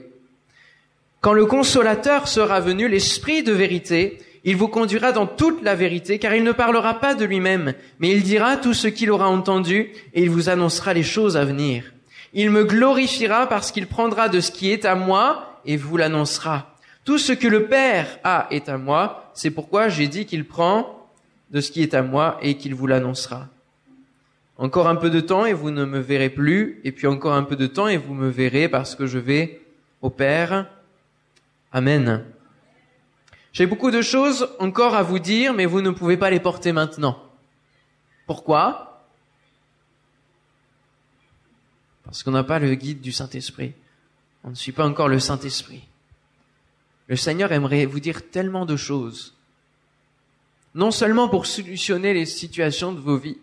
Quand 1.22 1.34
le 1.34 1.46
consolateur 1.46 2.28
sera 2.28 2.62
venu, 2.62 2.88
l'Esprit 2.88 3.44
de 3.44 3.52
vérité, 3.52 4.20
il 4.46 4.56
vous 4.56 4.70
conduira 4.70 5.12
dans 5.12 5.28
toute 5.28 5.62
la 5.64 5.76
vérité, 5.76 6.18
car 6.18 6.34
il 6.34 6.44
ne 6.44 6.54
parlera 6.54 7.00
pas 7.02 7.14
de 7.14 7.26
lui-même, 7.26 7.74
mais 8.00 8.10
il 8.10 8.24
dira 8.24 8.56
tout 8.56 8.74
ce 8.74 8.88
qu'il 8.88 9.12
aura 9.12 9.28
entendu, 9.28 9.90
et 10.14 10.24
il 10.24 10.30
vous 10.30 10.48
annoncera 10.48 10.94
les 10.94 11.04
choses 11.04 11.36
à 11.36 11.44
venir. 11.44 11.84
Il 12.34 12.52
me 12.52 12.64
glorifiera 12.64 13.48
parce 13.48 13.72
qu'il 13.72 13.88
prendra 13.88 14.30
de 14.30 14.40
ce 14.40 14.52
qui 14.52 14.72
est 14.72 14.86
à 14.86 14.96
moi, 14.96 15.60
et 15.66 15.76
vous 15.76 15.98
l'annoncera. 15.98 16.74
Tout 17.04 17.18
ce 17.18 17.34
que 17.34 17.48
le 17.48 17.66
Père 17.66 18.20
a 18.24 18.48
est 18.50 18.70
à 18.70 18.78
moi, 18.78 19.32
c'est 19.34 19.52
pourquoi 19.52 19.90
j'ai 19.90 20.08
dit 20.08 20.26
qu'il 20.26 20.46
prend 20.46 21.10
de 21.52 21.60
ce 21.60 21.72
qui 21.72 21.82
est 21.82 21.94
à 21.94 22.02
moi 22.02 22.38
et 22.42 22.56
qu'il 22.56 22.76
vous 22.76 22.88
l'annoncera. 22.88 23.48
Encore 24.58 24.88
un 24.88 24.96
peu 24.96 25.10
de 25.10 25.20
temps 25.20 25.46
et 25.46 25.54
vous 25.54 25.72
ne 25.72 25.86
me 25.86 26.00
verrez 26.00 26.30
plus, 26.30 26.80
et 26.84 26.92
puis 26.92 27.08
encore 27.08 27.34
un 27.34 27.44
peu 27.44 27.56
de 27.56 27.68
temps 27.68 27.88
et 27.88 27.98
vous 27.98 28.14
me 28.14 28.30
verrez 28.30 28.70
parce 28.70 28.96
que 28.96 29.06
je 29.06 29.18
vais 29.18 29.60
au 30.02 30.10
Père. 30.10 30.68
Amen. 31.72 32.26
J'ai 33.52 33.66
beaucoup 33.66 33.92
de 33.92 34.02
choses 34.02 34.50
encore 34.60 34.96
à 34.96 35.04
vous 35.04 35.20
dire, 35.20 35.54
mais 35.54 35.66
vous 35.66 35.82
ne 35.82 35.92
pouvez 35.92 36.18
pas 36.18 36.30
les 36.30 36.40
porter 36.40 36.72
maintenant. 36.72 37.22
Pourquoi? 38.26 39.06
Parce 42.04 42.24
qu'on 42.24 42.32
n'a 42.32 42.44
pas 42.44 42.60
le 42.60 42.74
guide 42.76 43.02
du 43.02 43.12
Saint-Esprit. 43.12 43.74
On 44.44 44.50
ne 44.50 44.56
suit 44.56 44.72
pas 44.72 44.88
encore 44.88 45.10
le 45.10 45.20
Saint-Esprit. 45.20 45.84
Le 47.08 47.16
Seigneur 47.16 47.52
aimerait 47.52 47.86
vous 47.86 48.00
dire 48.00 48.30
tellement 48.30 48.66
de 48.66 48.76
choses 48.76 49.36
non 50.76 50.92
seulement 50.92 51.28
pour 51.30 51.46
solutionner 51.46 52.14
les 52.14 52.26
situations 52.26 52.92
de 52.94 53.00
vos 53.00 53.18
vies, 53.18 53.38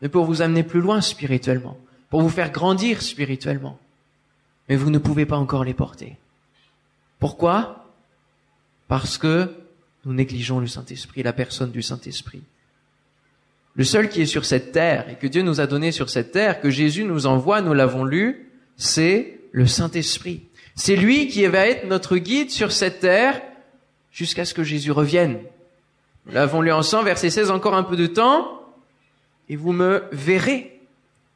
mais 0.00 0.08
pour 0.08 0.24
vous 0.24 0.42
amener 0.42 0.62
plus 0.62 0.80
loin 0.80 1.00
spirituellement, 1.00 1.76
pour 2.10 2.22
vous 2.22 2.28
faire 2.28 2.52
grandir 2.52 3.02
spirituellement. 3.02 3.78
Mais 4.68 4.76
vous 4.76 4.90
ne 4.90 4.98
pouvez 4.98 5.26
pas 5.26 5.36
encore 5.36 5.64
les 5.64 5.74
porter. 5.74 6.16
Pourquoi? 7.22 7.86
Parce 8.88 9.16
que 9.16 9.48
nous 10.04 10.12
négligeons 10.12 10.58
le 10.58 10.66
Saint-Esprit, 10.66 11.22
la 11.22 11.32
personne 11.32 11.70
du 11.70 11.80
Saint-Esprit. 11.80 12.42
Le 13.74 13.84
seul 13.84 14.08
qui 14.08 14.22
est 14.22 14.26
sur 14.26 14.44
cette 14.44 14.72
terre 14.72 15.08
et 15.08 15.14
que 15.14 15.28
Dieu 15.28 15.42
nous 15.42 15.60
a 15.60 15.68
donné 15.68 15.92
sur 15.92 16.10
cette 16.10 16.32
terre, 16.32 16.60
que 16.60 16.68
Jésus 16.68 17.04
nous 17.04 17.26
envoie, 17.26 17.60
nous 17.60 17.74
l'avons 17.74 18.02
lu, 18.04 18.50
c'est 18.76 19.38
le 19.52 19.68
Saint-Esprit. 19.68 20.42
C'est 20.74 20.96
lui 20.96 21.28
qui 21.28 21.46
va 21.46 21.68
être 21.68 21.86
notre 21.86 22.16
guide 22.16 22.50
sur 22.50 22.72
cette 22.72 22.98
terre 22.98 23.40
jusqu'à 24.10 24.44
ce 24.44 24.52
que 24.52 24.64
Jésus 24.64 24.90
revienne. 24.90 25.38
Nous 26.26 26.32
l'avons 26.32 26.60
lu 26.60 26.72
ensemble, 26.72 27.04
verset 27.04 27.30
16, 27.30 27.52
encore 27.52 27.76
un 27.76 27.84
peu 27.84 27.94
de 27.94 28.08
temps, 28.08 28.60
et 29.48 29.54
vous 29.54 29.72
me 29.72 30.02
verrez. 30.10 30.80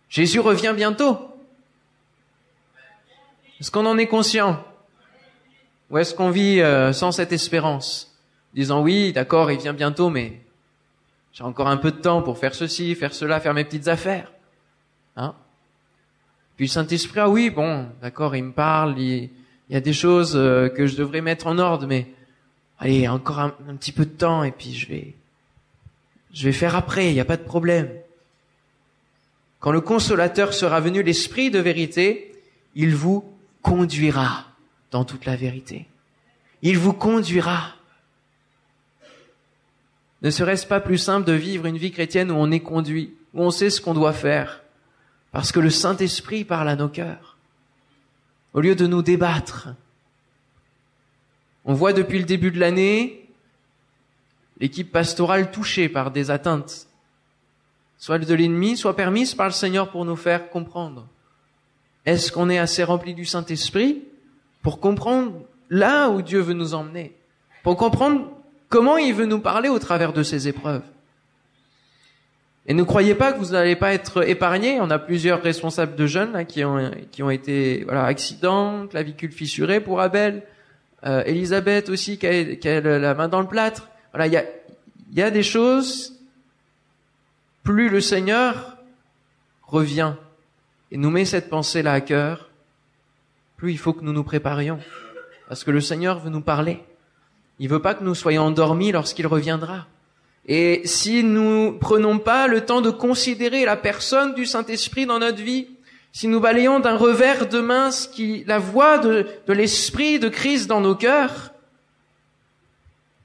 Jésus 0.08 0.40
revient 0.40 0.72
bientôt. 0.74 1.16
Est-ce 3.60 3.70
qu'on 3.70 3.86
en 3.86 3.98
est 3.98 4.08
conscient? 4.08 4.64
Ou 5.90 5.98
est-ce 5.98 6.14
qu'on 6.14 6.30
vit 6.30 6.60
euh, 6.60 6.92
sans 6.92 7.12
cette 7.12 7.32
espérance? 7.32 8.16
Disant 8.54 8.82
oui, 8.82 9.12
d'accord, 9.12 9.50
il 9.50 9.58
vient 9.58 9.74
bientôt, 9.74 10.10
mais 10.10 10.40
j'ai 11.32 11.44
encore 11.44 11.68
un 11.68 11.76
peu 11.76 11.92
de 11.92 11.98
temps 11.98 12.22
pour 12.22 12.38
faire 12.38 12.54
ceci, 12.54 12.94
faire 12.94 13.14
cela, 13.14 13.40
faire 13.40 13.54
mes 13.54 13.64
petites 13.64 13.88
affaires. 13.88 14.32
Hein? 15.16 15.34
Puis 16.56 16.68
Saint-Esprit, 16.68 17.20
ah 17.20 17.28
oui, 17.28 17.50
bon, 17.50 17.86
d'accord, 18.00 18.34
il 18.34 18.44
me 18.44 18.52
parle, 18.52 18.98
il, 18.98 19.30
y 19.68 19.76
a 19.76 19.80
des 19.80 19.92
choses 19.92 20.34
euh, 20.34 20.68
que 20.68 20.86
je 20.86 20.96
devrais 20.96 21.20
mettre 21.20 21.46
en 21.46 21.58
ordre, 21.58 21.86
mais 21.86 22.06
allez, 22.78 23.06
encore 23.08 23.40
un, 23.40 23.54
un 23.68 23.76
petit 23.76 23.92
peu 23.92 24.06
de 24.06 24.10
temps 24.10 24.42
et 24.42 24.52
puis 24.52 24.72
je 24.72 24.88
vais, 24.88 25.14
je 26.32 26.44
vais 26.44 26.52
faire 26.52 26.74
après, 26.74 27.10
il 27.10 27.14
n'y 27.14 27.20
a 27.20 27.24
pas 27.26 27.36
de 27.36 27.44
problème. 27.44 27.90
Quand 29.60 29.72
le 29.72 29.80
consolateur 29.80 30.54
sera 30.54 30.80
venu, 30.80 31.02
l'Esprit 31.02 31.50
de 31.50 31.58
vérité, 31.58 32.32
il 32.74 32.94
vous 32.94 33.24
conduira 33.62 34.45
dans 34.96 35.04
toute 35.04 35.26
la 35.26 35.36
vérité. 35.36 35.86
Il 36.62 36.78
vous 36.78 36.94
conduira. 36.94 37.74
Ne 40.22 40.30
serait-ce 40.30 40.66
pas 40.66 40.80
plus 40.80 40.96
simple 40.96 41.26
de 41.26 41.34
vivre 41.34 41.66
une 41.66 41.76
vie 41.76 41.92
chrétienne 41.92 42.30
où 42.30 42.34
on 42.34 42.50
est 42.50 42.60
conduit, 42.60 43.14
où 43.34 43.42
on 43.42 43.50
sait 43.50 43.68
ce 43.68 43.82
qu'on 43.82 43.92
doit 43.92 44.14
faire, 44.14 44.62
parce 45.32 45.52
que 45.52 45.60
le 45.60 45.68
Saint-Esprit 45.68 46.44
parle 46.44 46.70
à 46.70 46.76
nos 46.76 46.88
cœurs, 46.88 47.36
au 48.54 48.62
lieu 48.62 48.74
de 48.74 48.86
nous 48.86 49.02
débattre. 49.02 49.68
On 51.66 51.74
voit 51.74 51.92
depuis 51.92 52.18
le 52.18 52.24
début 52.24 52.50
de 52.50 52.58
l'année 52.58 53.28
l'équipe 54.60 54.90
pastorale 54.90 55.50
touchée 55.50 55.90
par 55.90 56.10
des 56.10 56.30
atteintes, 56.30 56.88
soit 57.98 58.18
de 58.18 58.34
l'ennemi, 58.34 58.78
soit 58.78 58.96
permises 58.96 59.34
par 59.34 59.48
le 59.48 59.52
Seigneur 59.52 59.90
pour 59.90 60.06
nous 60.06 60.16
faire 60.16 60.48
comprendre. 60.48 61.06
Est-ce 62.06 62.32
qu'on 62.32 62.48
est 62.48 62.58
assez 62.58 62.82
rempli 62.82 63.12
du 63.12 63.26
Saint-Esprit? 63.26 64.02
Pour 64.66 64.80
comprendre 64.80 65.32
là 65.70 66.10
où 66.10 66.22
Dieu 66.22 66.40
veut 66.40 66.52
nous 66.52 66.74
emmener, 66.74 67.14
pour 67.62 67.76
comprendre 67.76 68.32
comment 68.68 68.96
il 68.96 69.14
veut 69.14 69.24
nous 69.24 69.38
parler 69.38 69.68
au 69.68 69.78
travers 69.78 70.12
de 70.12 70.24
ces 70.24 70.48
épreuves. 70.48 70.82
Et 72.66 72.74
ne 72.74 72.82
croyez 72.82 73.14
pas 73.14 73.32
que 73.32 73.38
vous 73.38 73.52
n'allez 73.52 73.76
pas 73.76 73.94
être 73.94 74.28
épargnés. 74.28 74.80
On 74.80 74.90
a 74.90 74.98
plusieurs 74.98 75.40
responsables 75.40 75.94
de 75.94 76.08
jeunes 76.08 76.44
qui 76.46 76.64
ont 76.64 76.90
qui 77.12 77.22
ont 77.22 77.30
été 77.30 77.84
voilà 77.84 78.06
accident, 78.06 78.88
clavicule 78.88 79.30
fissurée 79.30 79.78
pour 79.78 80.00
Abel, 80.00 80.42
euh, 81.04 81.22
Elisabeth 81.26 81.88
aussi 81.88 82.18
qui 82.18 82.26
a, 82.26 82.56
qui 82.56 82.68
a, 82.68 82.80
la 82.80 83.14
main 83.14 83.28
dans 83.28 83.42
le 83.42 83.46
plâtre. 83.46 83.88
Voilà, 84.12 84.26
il 84.26 84.32
y 84.32 84.36
a 84.36 84.42
y 85.14 85.22
a 85.22 85.30
des 85.30 85.44
choses. 85.44 86.12
Plus 87.62 87.88
le 87.88 88.00
Seigneur 88.00 88.78
revient 89.62 90.14
et 90.90 90.96
nous 90.96 91.10
met 91.10 91.24
cette 91.24 91.50
pensée 91.50 91.84
là 91.84 91.92
à 91.92 92.00
cœur, 92.00 92.50
plus 93.56 93.72
il 93.72 93.78
faut 93.78 93.92
que 93.92 94.04
nous 94.04 94.12
nous 94.12 94.24
préparions, 94.24 94.78
parce 95.48 95.64
que 95.64 95.70
le 95.70 95.80
Seigneur 95.80 96.18
veut 96.18 96.30
nous 96.30 96.40
parler. 96.40 96.82
Il 97.58 97.68
veut 97.68 97.80
pas 97.80 97.94
que 97.94 98.04
nous 98.04 98.14
soyons 98.14 98.42
endormis 98.42 98.92
lorsqu'il 98.92 99.26
reviendra. 99.26 99.86
Et 100.46 100.82
si 100.84 101.24
nous 101.24 101.72
prenons 101.78 102.18
pas 102.18 102.46
le 102.46 102.64
temps 102.64 102.80
de 102.80 102.90
considérer 102.90 103.64
la 103.64 103.76
personne 103.76 104.34
du 104.34 104.46
Saint-Esprit 104.46 105.06
dans 105.06 105.18
notre 105.18 105.42
vie, 105.42 105.68
si 106.12 106.28
nous 106.28 106.40
balayons 106.40 106.80
d'un 106.80 106.96
revers 106.96 107.48
de 107.48 107.60
main 107.60 107.90
ce 107.90 108.08
qui, 108.08 108.44
la 108.46 108.58
voix 108.58 108.98
de, 108.98 109.26
de 109.46 109.52
l'Esprit 109.52 110.18
de 110.18 110.28
Christ 110.28 110.66
dans 110.66 110.80
nos 110.80 110.94
cœurs, 110.94 111.52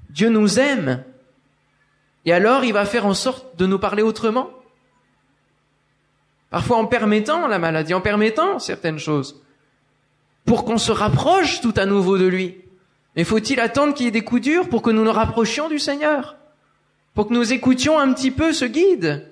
Dieu 0.09 0.29
nous 0.29 0.59
aime. 0.59 1.03
Et 2.25 2.33
alors 2.33 2.63
il 2.63 2.73
va 2.73 2.85
faire 2.85 3.05
en 3.05 3.13
sorte 3.13 3.57
de 3.57 3.65
nous 3.65 3.79
parler 3.79 4.03
autrement. 4.03 4.49
Parfois 6.49 6.77
en 6.77 6.85
permettant 6.85 7.47
la 7.47 7.59
maladie, 7.59 7.93
en 7.93 8.01
permettant 8.01 8.59
certaines 8.59 8.99
choses, 8.99 9.41
pour 10.45 10.65
qu'on 10.65 10.77
se 10.77 10.91
rapproche 10.91 11.61
tout 11.61 11.73
à 11.77 11.85
nouveau 11.85 12.17
de 12.17 12.27
lui. 12.27 12.57
Mais 13.15 13.23
faut-il 13.23 13.59
attendre 13.59 13.93
qu'il 13.93 14.05
y 14.05 14.09
ait 14.09 14.11
des 14.11 14.23
coups 14.23 14.41
durs 14.41 14.69
pour 14.69 14.81
que 14.81 14.89
nous 14.89 15.03
nous 15.03 15.11
rapprochions 15.11 15.69
du 15.69 15.79
Seigneur? 15.79 16.37
Pour 17.13 17.27
que 17.27 17.33
nous 17.33 17.51
écoutions 17.51 17.99
un 17.99 18.13
petit 18.13 18.31
peu 18.31 18.53
ce 18.53 18.65
guide? 18.65 19.27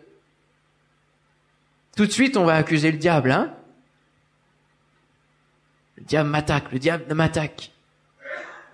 Tout 1.96 2.06
de 2.06 2.12
suite, 2.12 2.38
on 2.38 2.46
va 2.46 2.56
accuser 2.56 2.92
le 2.92 2.98
diable, 2.98 3.32
hein? 3.32 3.54
Le 5.98 6.04
diable 6.04 6.30
m'attaque, 6.30 6.72
le 6.72 6.80
diable 6.80 7.14
m'attaque. 7.14 7.72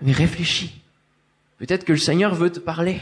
Mais 0.01 0.12
réfléchis. 0.12 0.82
Peut-être 1.58 1.86
que 1.86 1.94
le 1.94 1.98
Seigneur 1.98 2.36
veut 2.36 2.51
te 2.51 2.60
parler. 2.60 3.01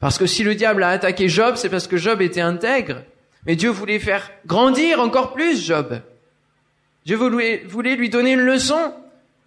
Parce 0.00 0.18
que 0.18 0.26
si 0.26 0.42
le 0.42 0.54
diable 0.54 0.82
a 0.82 0.88
attaqué 0.88 1.28
Job, 1.28 1.54
c'est 1.56 1.68
parce 1.68 1.86
que 1.86 1.96
Job 1.96 2.20
était 2.20 2.40
intègre. 2.40 3.04
Mais 3.46 3.56
Dieu 3.56 3.70
voulait 3.70 3.98
faire 3.98 4.30
grandir 4.46 5.00
encore 5.00 5.32
plus 5.32 5.64
Job. 5.64 6.02
Dieu 7.04 7.16
voulait, 7.16 7.96
lui 7.96 8.10
donner 8.10 8.32
une 8.32 8.40
leçon 8.40 8.94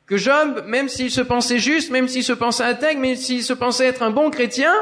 que 0.06 0.18
Job, 0.18 0.64
même 0.68 0.90
s'il 0.90 1.10
se 1.10 1.22
pensait 1.22 1.60
juste, 1.60 1.90
même 1.90 2.08
s'il 2.08 2.24
se 2.24 2.34
pensait 2.34 2.64
intègre, 2.64 3.02
même 3.02 3.16
s'il 3.16 3.44
se 3.44 3.54
pensait 3.54 3.86
être 3.86 4.04
un 4.04 4.12
bon 4.12 4.30
chrétien, 4.30 4.74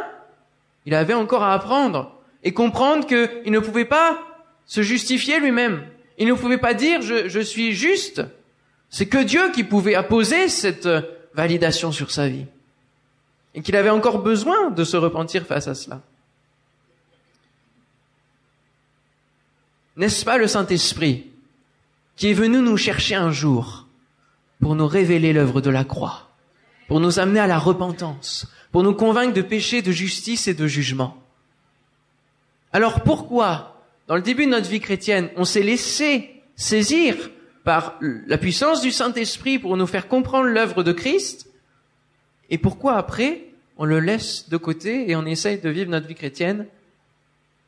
il 0.86 0.96
avait 0.96 1.14
encore 1.14 1.44
à 1.44 1.54
apprendre 1.54 2.20
et 2.44 2.52
comprendre 2.52 3.06
qu'il 3.06 3.52
ne 3.52 3.60
pouvait 3.60 3.86
pas 3.86 4.20
se 4.66 4.82
justifier 4.82 5.40
lui-même. 5.40 5.86
Il 6.18 6.28
ne 6.28 6.34
pouvait 6.34 6.58
pas 6.58 6.74
dire 6.74 7.02
je, 7.02 7.30
je 7.30 7.40
suis 7.40 7.74
juste. 7.74 8.22
C'est 8.90 9.06
que 9.06 9.18
Dieu 9.18 9.52
qui 9.52 9.64
pouvait 9.64 9.96
apposer 9.96 10.50
cette 10.50 10.90
validation 11.34 11.92
sur 11.92 12.12
sa 12.12 12.28
vie. 12.28 12.46
Et 13.56 13.62
qu'il 13.62 13.76
avait 13.76 13.90
encore 13.90 14.20
besoin 14.20 14.72
de 14.72 14.84
se 14.84 14.98
repentir 14.98 15.46
face 15.46 15.68
à 15.68 15.76
cela. 15.76 16.02
N'est-ce 19.96 20.26
pas 20.26 20.38
le 20.38 20.48
Saint-Esprit 20.48 21.33
qui 22.16 22.30
est 22.30 22.34
venu 22.34 22.60
nous 22.60 22.78
chercher 22.78 23.16
un 23.16 23.32
jour 23.32 23.88
pour 24.60 24.76
nous 24.76 24.88
révéler 24.88 25.34
l'œuvre 25.34 25.62
de 25.62 25.70
la 25.70 25.84
croix, 25.84 26.30
pour 26.88 27.00
nous 27.00 27.20
amener 27.20 27.40
à 27.40 27.48
la 27.48 27.60
repentance, 27.60 28.48
pour 28.72 28.84
nous 28.84 28.94
convaincre 28.94 29.34
de 29.34 29.42
péché, 29.42 29.82
de 29.82 29.92
justice 29.92 30.48
et 30.48 30.54
de 30.54 30.68
jugement. 30.68 31.18
Alors 32.72 33.02
pourquoi, 33.02 33.84
dans 34.08 34.16
le 34.16 34.22
début 34.22 34.46
de 34.46 34.52
notre 34.52 34.70
vie 34.70 34.80
chrétienne, 34.80 35.30
on 35.36 35.46
s'est 35.46 35.64
laissé 35.64 36.42
saisir 36.56 37.30
par 37.64 37.98
la 38.02 38.38
puissance 38.38 38.82
du 38.82 38.92
Saint-Esprit 38.92 39.60
pour 39.60 39.78
nous 39.78 39.88
faire 39.88 40.08
comprendre 40.08 40.48
l'œuvre 40.48 40.84
de 40.84 40.92
Christ, 40.92 41.50
et 42.50 42.58
pourquoi 42.58 42.98
après, 42.98 43.46
on 43.78 43.86
le 43.86 44.00
laisse 44.00 44.50
de 44.50 44.58
côté 44.58 45.10
et 45.10 45.16
on 45.16 45.26
essaye 45.26 45.60
de 45.60 45.70
vivre 45.70 45.90
notre 45.90 46.08
vie 46.08 46.16
chrétienne 46.16 46.68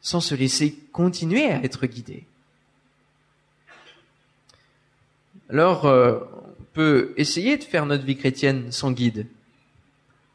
sans 0.02 0.20
se 0.20 0.36
laisser 0.36 0.78
continuer 0.92 1.46
à 1.46 1.64
être 1.64 1.88
guidé? 1.88 2.26
Alors, 5.50 5.86
euh, 5.86 6.20
peut 6.76 7.14
essayer 7.18 7.58
de 7.58 7.64
faire 7.64 7.86
notre 7.86 8.04
vie 8.04 8.18
chrétienne 8.18 8.72
sans 8.72 8.92
guide. 8.92 9.28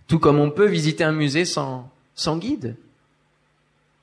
Tout 0.09 0.19
comme 0.19 0.41
on 0.41 0.51
peut 0.51 0.67
visiter 0.67 1.05
un 1.05 1.13
musée 1.13 1.45
sans, 1.45 1.89
sans 2.15 2.39
guide. 2.39 2.77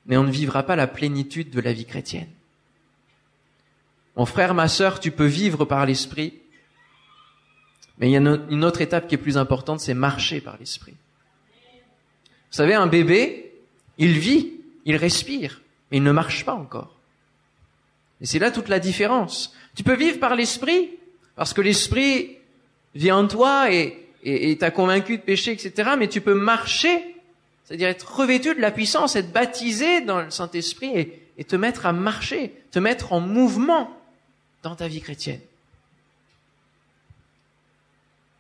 Mais 0.06 0.16
on 0.16 0.24
ne 0.24 0.32
vivra 0.32 0.64
pas 0.64 0.78
la 0.78 0.88
plénitude 0.88 1.50
de 1.50 1.60
la 1.60 1.74
vie 1.74 1.86
chrétienne. 1.86 2.30
Mon 4.16 4.26
frère, 4.26 4.54
ma 4.54 4.68
sœur, 4.68 5.00
tu 5.00 5.12
peux 5.12 5.26
vivre 5.26 5.66
par 5.66 5.86
l'esprit. 5.86 6.40
Mais 7.98 8.10
il 8.10 8.12
y 8.12 8.18
a 8.18 8.20
une 8.20 8.64
autre 8.64 8.82
étape 8.82 9.08
qui 9.08 9.16
est 9.16 9.20
plus 9.20 9.38
importante, 9.38 9.80
c'est 9.80 9.94
marcher 9.94 10.40
par 10.40 10.58
l'esprit. 10.58 10.96
Vous 12.52 12.56
savez, 12.56 12.76
un 12.76 12.88
bébé, 12.88 13.52
il 13.98 14.18
vit, 14.18 14.54
il 14.86 14.96
respire, 14.96 15.62
mais 15.92 15.98
il 15.98 16.04
ne 16.04 16.12
marche 16.12 16.46
pas 16.46 16.54
encore. 16.54 16.97
Et 18.22 18.26
c'est 18.26 18.40
là 18.40 18.52
toute 18.52 18.70
la 18.70 18.80
différence. 18.80 19.54
Tu 19.76 19.84
peux 19.84 19.96
vivre 19.96 20.20
par 20.20 20.36
l'esprit, 20.36 20.90
parce 21.36 21.54
que 21.54 21.62
l'esprit 21.62 22.38
vient 22.96 23.18
en 23.18 23.28
toi 23.28 23.72
et, 23.72 24.04
t'a 24.60 24.72
convaincu 24.72 25.18
de 25.18 25.22
péché, 25.22 25.52
etc. 25.52 25.92
Mais 25.98 26.08
tu 26.08 26.22
peux 26.22 26.34
marcher, 26.34 27.16
c'est-à-dire 27.64 27.88
être 27.88 28.18
revêtu 28.18 28.56
de 28.56 28.60
la 28.60 28.72
puissance, 28.72 29.16
être 29.16 29.32
baptisé 29.32 30.02
dans 30.02 30.22
le 30.22 30.32
Saint-Esprit 30.32 30.92
et, 30.96 31.22
et 31.38 31.44
te 31.44 31.56
mettre 31.56 31.86
à 31.86 31.94
marcher, 31.94 32.54
te 32.72 32.80
mettre 32.80 33.14
en 33.14 33.20
mouvement 33.20 33.96
dans 34.64 34.76
ta 34.76 34.88
vie 34.88 35.02
chrétienne. 35.02 35.40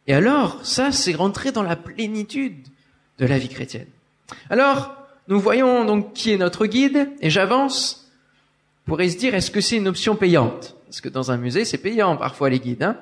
Et 0.07 0.13
alors, 0.13 0.65
ça, 0.65 0.91
c'est 0.91 1.13
rentrer 1.13 1.51
dans 1.51 1.63
la 1.63 1.75
plénitude 1.75 2.65
de 3.19 3.25
la 3.25 3.37
vie 3.37 3.49
chrétienne. 3.49 3.87
Alors, 4.49 4.95
nous 5.27 5.39
voyons 5.39 5.85
donc 5.85 6.13
qui 6.13 6.31
est 6.31 6.37
notre 6.37 6.65
guide, 6.65 7.09
et 7.21 7.29
j'avance. 7.29 8.06
Pourrait 8.87 9.09
se 9.09 9.17
dire, 9.17 9.35
est-ce 9.35 9.51
que 9.51 9.61
c'est 9.61 9.75
une 9.75 9.87
option 9.87 10.15
payante? 10.15 10.75
Parce 10.85 11.01
que 11.01 11.09
dans 11.09 11.29
un 11.31 11.37
musée, 11.37 11.65
c'est 11.65 11.77
payant 11.77 12.15
parfois 12.17 12.49
les 12.49 12.59
guides. 12.59 12.83
Hein 12.83 12.97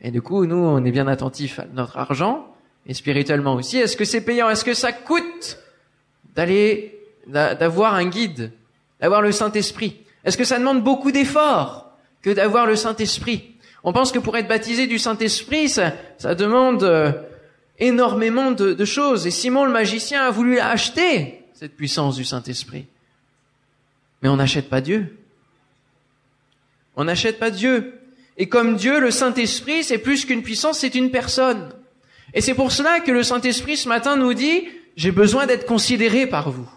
et 0.00 0.10
du 0.10 0.22
coup, 0.22 0.46
nous, 0.46 0.56
on 0.56 0.82
est 0.84 0.92
bien 0.92 1.08
attentifs 1.08 1.58
à 1.58 1.66
notre 1.74 1.98
argent, 1.98 2.46
et 2.86 2.94
spirituellement 2.94 3.54
aussi. 3.54 3.76
Est-ce 3.76 3.96
que 3.96 4.06
c'est 4.06 4.22
payant? 4.22 4.48
Est-ce 4.48 4.64
que 4.64 4.72
ça 4.72 4.92
coûte 4.92 5.58
d'aller, 6.34 6.98
d'avoir 7.26 7.94
un 7.94 8.06
guide, 8.06 8.52
d'avoir 9.00 9.20
le 9.20 9.32
Saint-Esprit? 9.32 9.98
Est-ce 10.24 10.38
que 10.38 10.44
ça 10.44 10.58
demande 10.58 10.82
beaucoup 10.82 11.12
d'efforts 11.12 11.90
que 12.22 12.30
d'avoir 12.30 12.66
le 12.66 12.76
Saint-Esprit? 12.76 13.56
On 13.82 13.92
pense 13.92 14.12
que 14.12 14.18
pour 14.18 14.36
être 14.36 14.48
baptisé 14.48 14.86
du 14.86 14.98
Saint-Esprit, 14.98 15.68
ça, 15.68 15.92
ça 16.18 16.34
demande 16.34 16.82
euh, 16.82 17.12
énormément 17.78 18.50
de, 18.50 18.72
de 18.72 18.84
choses. 18.84 19.26
Et 19.26 19.30
Simon 19.30 19.64
le 19.64 19.72
magicien 19.72 20.22
a 20.22 20.30
voulu 20.30 20.58
acheter 20.58 21.44
cette 21.54 21.76
puissance 21.76 22.16
du 22.16 22.24
Saint-Esprit. 22.24 22.86
Mais 24.22 24.28
on 24.28 24.36
n'achète 24.36 24.68
pas 24.68 24.80
Dieu. 24.80 25.16
On 26.96 27.04
n'achète 27.04 27.38
pas 27.38 27.50
Dieu. 27.50 27.98
Et 28.36 28.48
comme 28.48 28.76
Dieu, 28.76 29.00
le 29.00 29.10
Saint-Esprit, 29.10 29.84
c'est 29.84 29.98
plus 29.98 30.24
qu'une 30.24 30.42
puissance, 30.42 30.78
c'est 30.78 30.94
une 30.94 31.10
personne. 31.10 31.70
Et 32.34 32.40
c'est 32.40 32.54
pour 32.54 32.72
cela 32.72 33.00
que 33.00 33.10
le 33.10 33.22
Saint-Esprit 33.22 33.76
ce 33.76 33.88
matin 33.88 34.16
nous 34.16 34.34
dit, 34.34 34.68
j'ai 34.96 35.10
besoin 35.10 35.46
d'être 35.46 35.66
considéré 35.66 36.26
par 36.26 36.50
vous. 36.50 36.68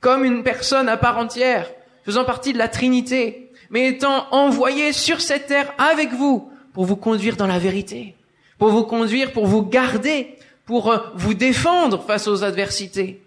Comme 0.00 0.24
une 0.24 0.42
personne 0.42 0.88
à 0.88 0.96
part 0.96 1.18
entière, 1.18 1.70
faisant 2.04 2.24
partie 2.24 2.52
de 2.52 2.58
la 2.58 2.68
Trinité, 2.68 3.50
mais 3.70 3.88
étant 3.88 4.26
envoyé 4.30 4.92
sur 4.92 5.20
cette 5.20 5.46
terre 5.46 5.72
avec 5.78 6.12
vous 6.12 6.50
pour 6.72 6.84
vous 6.84 6.96
conduire 6.96 7.36
dans 7.36 7.46
la 7.46 7.58
vérité, 7.58 8.14
pour 8.58 8.70
vous 8.70 8.84
conduire, 8.84 9.32
pour 9.32 9.46
vous 9.46 9.62
garder, 9.62 10.36
pour 10.64 10.90
euh, 10.90 10.98
vous 11.14 11.34
défendre 11.34 12.02
face 12.04 12.28
aux 12.28 12.44
adversités 12.44 13.20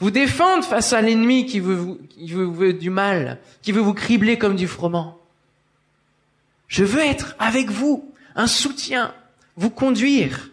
vous 0.00 0.10
défendre 0.10 0.64
face 0.64 0.92
à 0.92 1.00
l'ennemi 1.00 1.46
qui 1.46 1.60
veut, 1.60 1.74
vous, 1.74 1.98
qui 2.10 2.32
veut, 2.32 2.72
du 2.72 2.90
mal, 2.90 3.38
qui 3.62 3.72
veut 3.72 3.80
vous 3.80 3.94
cribler 3.94 4.38
comme 4.38 4.56
du 4.56 4.66
froment. 4.66 5.18
Je 6.68 6.84
veux 6.84 7.00
être 7.00 7.36
avec 7.38 7.70
vous, 7.70 8.12
un 8.34 8.46
soutien, 8.46 9.14
vous 9.56 9.70
conduire. 9.70 10.50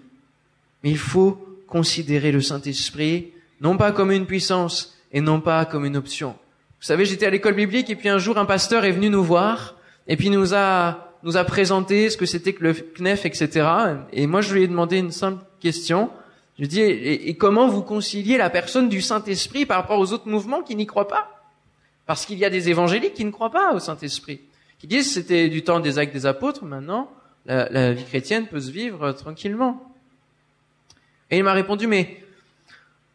Mais 0.83 0.91
il 0.91 0.97
faut 0.97 1.43
considérer 1.67 2.31
le 2.31 2.41
Saint-Esprit 2.41 3.31
non 3.61 3.77
pas 3.77 3.91
comme 3.91 4.11
une 4.11 4.25
puissance 4.25 4.97
et 5.11 5.21
non 5.21 5.39
pas 5.39 5.65
comme 5.65 5.85
une 5.85 5.97
option. 5.97 6.31
Vous 6.79 6.87
savez, 6.87 7.05
j'étais 7.05 7.27
à 7.27 7.29
l'école 7.29 7.53
biblique 7.53 7.89
et 7.89 7.95
puis 7.95 8.09
un 8.09 8.17
jour 8.17 8.37
un 8.37 8.45
pasteur 8.45 8.85
est 8.85 8.91
venu 8.91 9.09
nous 9.09 9.23
voir 9.23 9.75
et 10.07 10.17
puis 10.17 10.29
nous 10.29 10.53
a 10.53 11.11
nous 11.23 11.37
a 11.37 11.43
présenté 11.43 12.09
ce 12.09 12.17
que 12.17 12.25
c'était 12.25 12.53
que 12.53 12.63
le 12.63 12.73
CNEF, 12.73 13.25
etc. 13.25 13.67
Et 14.11 14.27
moi, 14.27 14.41
je 14.41 14.53
lui 14.53 14.63
ai 14.63 14.67
demandé 14.67 14.97
une 14.97 15.11
simple 15.11 15.43
question. 15.59 16.09
Je 16.61 16.67
dis, 16.67 16.79
et, 16.79 17.35
comment 17.35 17.67
vous 17.67 17.81
conciliez 17.81 18.37
la 18.37 18.51
personne 18.51 18.87
du 18.87 19.01
Saint-Esprit 19.01 19.65
par 19.65 19.81
rapport 19.81 19.99
aux 19.99 20.13
autres 20.13 20.29
mouvements 20.29 20.61
qui 20.61 20.75
n'y 20.75 20.85
croient 20.85 21.07
pas? 21.07 21.43
Parce 22.05 22.25
qu'il 22.25 22.37
y 22.37 22.45
a 22.45 22.51
des 22.51 22.69
évangéliques 22.69 23.15
qui 23.15 23.25
ne 23.25 23.31
croient 23.31 23.51
pas 23.51 23.73
au 23.73 23.79
Saint-Esprit, 23.79 24.41
qui 24.77 24.85
disent 24.85 25.11
c'était 25.11 25.49
du 25.49 25.63
temps 25.63 25.79
des 25.79 25.97
actes 25.97 26.13
des 26.13 26.27
apôtres, 26.27 26.63
maintenant 26.63 27.11
la, 27.47 27.67
la 27.69 27.93
vie 27.93 28.03
chrétienne 28.03 28.45
peut 28.45 28.59
se 28.59 28.69
vivre 28.69 29.11
tranquillement. 29.13 29.91
Et 31.31 31.37
il 31.39 31.43
m'a 31.43 31.53
répondu, 31.53 31.87
mais 31.87 32.23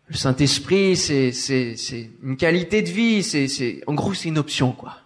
le 0.08 0.16
Saint-Esprit, 0.16 0.96
c'est, 0.96 1.30
c'est, 1.30 1.76
c'est 1.76 2.10
une 2.24 2.36
qualité 2.36 2.82
de 2.82 2.90
vie, 2.90 3.22
c'est, 3.22 3.46
c'est, 3.46 3.82
en 3.86 3.94
gros, 3.94 4.12
c'est 4.12 4.28
une 4.28 4.38
option, 4.38 4.72
quoi. 4.72 4.98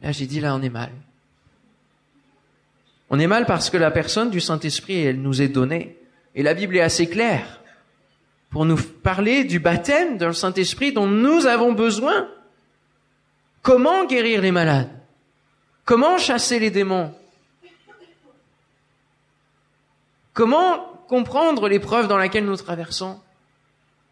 Là, 0.00 0.12
j'ai 0.12 0.26
dit, 0.26 0.40
là, 0.40 0.54
on 0.54 0.62
est 0.62 0.70
mal. 0.70 0.92
On 3.10 3.18
est 3.18 3.26
mal 3.26 3.44
parce 3.44 3.68
que 3.68 3.76
la 3.76 3.90
personne 3.90 4.30
du 4.30 4.40
Saint-Esprit, 4.40 5.00
elle 5.02 5.20
nous 5.20 5.42
est 5.42 5.48
donnée. 5.48 5.96
Et 6.36 6.42
la 6.42 6.54
Bible 6.54 6.76
est 6.76 6.82
assez 6.82 7.08
claire 7.08 7.60
pour 8.50 8.64
nous 8.64 8.76
parler 8.76 9.44
du 9.44 9.58
baptême 9.58 10.18
dans 10.18 10.28
le 10.28 10.32
Saint-Esprit 10.32 10.92
dont 10.92 11.06
nous 11.06 11.46
avons 11.46 11.72
besoin. 11.72 12.28
Comment 13.62 14.04
guérir 14.04 14.42
les 14.42 14.52
malades? 14.52 14.90
Comment 15.84 16.18
chasser 16.18 16.58
les 16.58 16.70
démons? 16.70 17.12
Comment 20.34 20.84
comprendre 21.08 21.68
l'épreuve 21.68 22.06
dans 22.06 22.18
laquelle 22.18 22.44
nous 22.44 22.56
traversons 22.56 23.18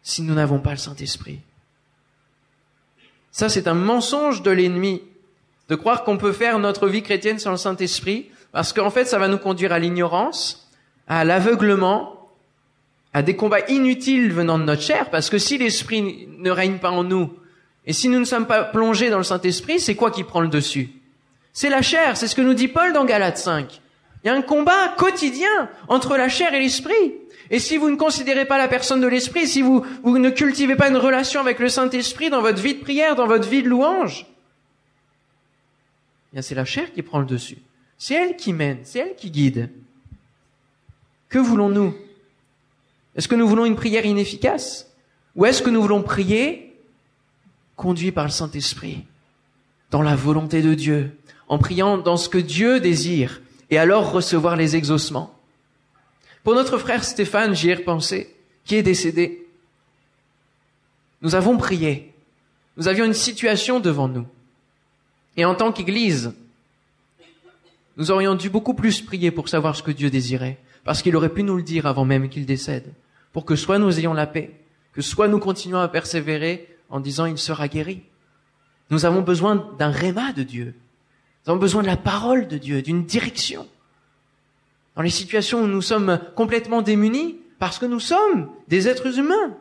si 0.01 0.21
nous 0.21 0.33
n'avons 0.33 0.59
pas 0.59 0.71
le 0.71 0.77
Saint-Esprit? 0.77 1.39
Ça, 3.31 3.49
c'est 3.49 3.67
un 3.67 3.75
mensonge 3.75 4.41
de 4.41 4.49
l'ennemi 4.49 5.03
de 5.69 5.75
croire 5.75 6.03
qu'on 6.03 6.17
peut 6.17 6.31
faire 6.31 6.57
notre 6.57 6.87
vie 6.87 7.03
chrétienne 7.03 7.37
sans 7.37 7.51
le 7.51 7.57
Saint-Esprit 7.57 8.31
parce 8.51 8.73
qu'en 8.73 8.89
fait, 8.89 9.05
ça 9.05 9.19
va 9.19 9.27
nous 9.27 9.37
conduire 9.37 9.73
à 9.73 9.79
l'ignorance, 9.79 10.71
à 11.07 11.23
l'aveuglement, 11.25 12.14
à 13.15 13.21
des 13.21 13.37
combats 13.37 13.65
inutiles 13.69 14.33
venant 14.33 14.59
de 14.59 14.65
notre 14.65 14.81
chair, 14.81 15.09
parce 15.09 15.29
que 15.29 15.37
si 15.37 15.57
l'esprit 15.57 16.27
ne 16.37 16.51
règne 16.51 16.79
pas 16.79 16.91
en 16.91 17.05
nous, 17.05 17.31
et 17.85 17.93
si 17.93 18.09
nous 18.09 18.19
ne 18.19 18.25
sommes 18.25 18.45
pas 18.45 18.65
plongés 18.65 19.09
dans 19.09 19.19
le 19.19 19.23
Saint-Esprit, 19.23 19.79
c'est 19.79 19.95
quoi 19.95 20.11
qui 20.11 20.25
prend 20.25 20.41
le 20.41 20.49
dessus? 20.49 20.89
C'est 21.53 21.69
la 21.69 21.81
chair, 21.81 22.17
c'est 22.17 22.27
ce 22.27 22.35
que 22.35 22.41
nous 22.41 22.53
dit 22.53 22.67
Paul 22.67 22.91
dans 22.91 23.05
Galates 23.05 23.37
5. 23.37 23.79
Il 24.21 24.27
y 24.27 24.29
a 24.29 24.33
un 24.33 24.41
combat 24.41 24.89
quotidien 24.97 25.69
entre 25.87 26.17
la 26.17 26.27
chair 26.27 26.53
et 26.53 26.59
l'esprit. 26.59 27.13
Et 27.49 27.59
si 27.59 27.77
vous 27.77 27.89
ne 27.89 27.95
considérez 27.95 28.43
pas 28.43 28.57
la 28.57 28.67
personne 28.67 28.99
de 28.99 29.07
l'esprit, 29.07 29.47
si 29.47 29.61
vous, 29.61 29.85
vous 30.03 30.17
ne 30.17 30.29
cultivez 30.29 30.75
pas 30.75 30.89
une 30.89 30.97
relation 30.97 31.39
avec 31.39 31.59
le 31.59 31.69
Saint-Esprit 31.69 32.29
dans 32.29 32.41
votre 32.41 32.61
vie 32.61 32.75
de 32.75 32.81
prière, 32.81 33.15
dans 33.15 33.27
votre 33.27 33.47
vie 33.47 33.63
de 33.63 33.69
louange, 33.69 34.25
eh 36.35 36.41
c'est 36.41 36.55
la 36.55 36.65
chair 36.65 36.91
qui 36.91 37.01
prend 37.01 37.19
le 37.19 37.25
dessus. 37.25 37.59
C'est 37.97 38.15
elle 38.15 38.35
qui 38.35 38.51
mène, 38.51 38.79
c'est 38.83 38.99
elle 38.99 39.15
qui 39.15 39.31
guide. 39.31 39.69
Que 41.29 41.39
voulons-nous? 41.39 41.95
Est-ce 43.15 43.27
que 43.27 43.35
nous 43.35 43.47
voulons 43.47 43.65
une 43.65 43.75
prière 43.75 44.05
inefficace 44.05 44.91
Ou 45.35 45.45
est-ce 45.45 45.61
que 45.61 45.69
nous 45.69 45.81
voulons 45.81 46.03
prier 46.03 46.73
conduit 47.75 48.11
par 48.11 48.25
le 48.25 48.31
Saint-Esprit, 48.31 49.05
dans 49.91 50.01
la 50.01 50.15
volonté 50.15 50.61
de 50.61 50.73
Dieu, 50.73 51.17
en 51.47 51.57
priant 51.57 51.97
dans 51.97 52.17
ce 52.17 52.29
que 52.29 52.37
Dieu 52.37 52.79
désire, 52.79 53.41
et 53.69 53.77
alors 53.77 54.11
recevoir 54.11 54.55
les 54.55 54.75
exaucements? 54.75 55.33
Pour 56.43 56.55
notre 56.55 56.77
frère 56.77 57.03
Stéphane, 57.03 57.55
j'y 57.55 57.69
ai 57.69 57.75
repensé, 57.75 58.35
qui 58.65 58.75
est 58.75 58.83
décédé. 58.83 59.47
Nous 61.21 61.35
avons 61.35 61.57
prié. 61.57 62.13
Nous 62.77 62.87
avions 62.87 63.05
une 63.05 63.13
situation 63.13 63.79
devant 63.79 64.07
nous. 64.07 64.27
Et 65.37 65.45
en 65.45 65.55
tant 65.55 65.71
qu'Église, 65.71 66.33
nous 67.97 68.11
aurions 68.11 68.35
dû 68.35 68.49
beaucoup 68.49 68.73
plus 68.73 69.01
prier 69.01 69.31
pour 69.31 69.49
savoir 69.49 69.75
ce 69.75 69.83
que 69.83 69.91
Dieu 69.91 70.09
désirait, 70.09 70.57
parce 70.83 71.01
qu'il 71.01 71.15
aurait 71.15 71.33
pu 71.33 71.43
nous 71.43 71.55
le 71.55 71.63
dire 71.63 71.87
avant 71.87 72.05
même 72.05 72.29
qu'il 72.29 72.45
décède, 72.45 72.93
pour 73.35 73.43
que 73.43 73.57
soit 73.57 73.79
nous 73.79 73.99
ayons 73.99 74.13
la 74.13 74.27
paix, 74.27 74.49
que 74.93 75.01
soit 75.01 75.27
nous 75.27 75.39
continuons 75.39 75.79
à 75.79 75.89
persévérer 75.89 76.73
en 76.89 77.01
disant 77.01 77.25
il 77.25 77.37
sera 77.37 77.67
guéri. 77.67 78.01
Nous 78.89 79.03
avons 79.03 79.19
besoin 79.19 79.73
d'un 79.77 79.89
réma 79.89 80.31
de 80.31 80.43
Dieu. 80.43 80.73
Nous 81.43 81.51
avons 81.51 81.59
besoin 81.59 81.81
de 81.81 81.87
la 81.87 81.97
parole 81.97 82.47
de 82.47 82.57
Dieu, 82.57 82.81
d'une 82.81 83.03
direction. 83.03 83.67
Dans 84.95 85.01
les 85.01 85.09
situations 85.09 85.63
où 85.63 85.67
nous 85.67 85.81
sommes 85.81 86.17
complètement 86.37 86.81
démunis, 86.81 87.35
parce 87.59 87.77
que 87.77 87.85
nous 87.85 87.99
sommes 87.99 88.49
des 88.69 88.87
êtres 88.87 89.19
humains. 89.19 89.57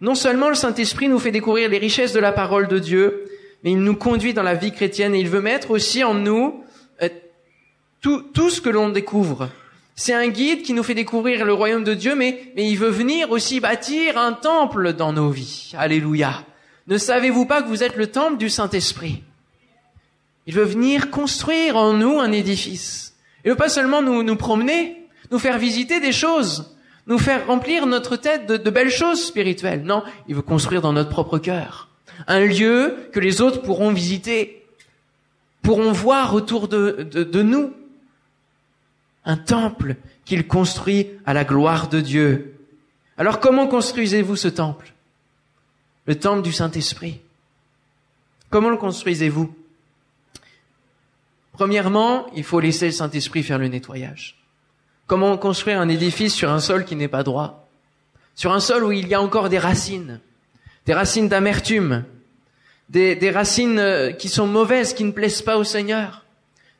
Non 0.00 0.14
seulement 0.14 0.48
le 0.48 0.54
Saint-Esprit 0.54 1.08
nous 1.08 1.18
fait 1.18 1.32
découvrir 1.32 1.68
les 1.68 1.76
richesses 1.76 2.14
de 2.14 2.20
la 2.20 2.32
parole 2.32 2.68
de 2.68 2.78
Dieu, 2.78 3.26
mais 3.62 3.72
il 3.72 3.82
nous 3.82 3.94
conduit 3.94 4.32
dans 4.32 4.42
la 4.42 4.54
vie 4.54 4.72
chrétienne 4.72 5.14
et 5.14 5.20
il 5.20 5.28
veut 5.28 5.42
mettre 5.42 5.70
aussi 5.70 6.02
en 6.02 6.14
nous 6.14 6.64
euh, 7.02 7.10
tout, 8.00 8.22
tout 8.32 8.48
ce 8.48 8.62
que 8.62 8.70
l'on 8.70 8.88
découvre. 8.88 9.50
C'est 10.00 10.14
un 10.14 10.28
guide 10.28 10.62
qui 10.62 10.74
nous 10.74 10.84
fait 10.84 10.94
découvrir 10.94 11.44
le 11.44 11.52
royaume 11.52 11.82
de 11.82 11.92
Dieu, 11.92 12.14
mais, 12.14 12.52
il 12.56 12.78
veut 12.78 12.88
venir 12.88 13.32
aussi 13.32 13.58
bâtir 13.58 14.16
un 14.16 14.32
temple 14.32 14.92
dans 14.92 15.12
nos 15.12 15.30
vies. 15.30 15.72
Alléluia. 15.76 16.44
Ne 16.86 16.98
savez-vous 16.98 17.46
pas 17.46 17.62
que 17.62 17.66
vous 17.68 17.82
êtes 17.82 17.96
le 17.96 18.06
temple 18.06 18.36
du 18.36 18.48
Saint-Esprit? 18.48 19.24
Il 20.46 20.54
veut 20.54 20.62
venir 20.62 21.10
construire 21.10 21.76
en 21.76 21.94
nous 21.94 22.20
un 22.20 22.30
édifice. 22.30 23.16
Il 23.44 23.50
veut 23.50 23.56
pas 23.56 23.68
seulement 23.68 24.00
nous, 24.00 24.36
promener, 24.36 25.04
nous 25.32 25.40
faire 25.40 25.58
visiter 25.58 25.98
des 25.98 26.12
choses, 26.12 26.76
nous 27.08 27.18
faire 27.18 27.48
remplir 27.48 27.84
notre 27.86 28.14
tête 28.14 28.46
de, 28.46 28.70
belles 28.70 28.90
choses 28.90 29.26
spirituelles. 29.26 29.82
Non, 29.82 30.04
il 30.28 30.36
veut 30.36 30.42
construire 30.42 30.80
dans 30.80 30.92
notre 30.92 31.10
propre 31.10 31.38
cœur 31.38 31.88
un 32.28 32.44
lieu 32.44 32.94
que 33.12 33.18
les 33.18 33.40
autres 33.40 33.62
pourront 33.62 33.90
visiter, 33.90 34.64
pourront 35.62 35.90
voir 35.90 36.34
autour 36.34 36.68
de, 36.68 37.42
nous, 37.42 37.72
un 39.24 39.36
temple 39.36 39.96
qu'il 40.24 40.46
construit 40.46 41.08
à 41.26 41.34
la 41.34 41.44
gloire 41.44 41.88
de 41.88 42.00
Dieu. 42.00 42.58
Alors 43.16 43.40
comment 43.40 43.66
construisez-vous 43.66 44.36
ce 44.36 44.48
temple? 44.48 44.92
Le 46.06 46.18
temple 46.18 46.42
du 46.42 46.52
Saint-Esprit. 46.52 47.20
Comment 48.50 48.70
le 48.70 48.76
construisez-vous? 48.76 49.54
Premièrement, 51.52 52.26
il 52.34 52.44
faut 52.44 52.60
laisser 52.60 52.86
le 52.86 52.92
Saint-Esprit 52.92 53.42
faire 53.42 53.58
le 53.58 53.68
nettoyage. 53.68 54.36
Comment 55.06 55.36
construire 55.36 55.80
un 55.80 55.88
édifice 55.88 56.34
sur 56.34 56.50
un 56.50 56.60
sol 56.60 56.84
qui 56.84 56.96
n'est 56.96 57.08
pas 57.08 57.22
droit? 57.22 57.68
Sur 58.34 58.52
un 58.52 58.60
sol 58.60 58.84
où 58.84 58.92
il 58.92 59.08
y 59.08 59.14
a 59.14 59.20
encore 59.20 59.48
des 59.48 59.58
racines 59.58 60.20
des 60.88 60.94
racines 60.94 61.28
d'amertume, 61.28 62.04
des, 62.88 63.30
racines 63.30 63.78
euh, 63.78 64.10
qui 64.10 64.30
sont 64.30 64.46
mauvaises, 64.46 64.94
qui 64.94 65.04
ne 65.04 65.10
plaisent 65.12 65.42
pas 65.42 65.58
au 65.58 65.64
Seigneur, 65.64 66.24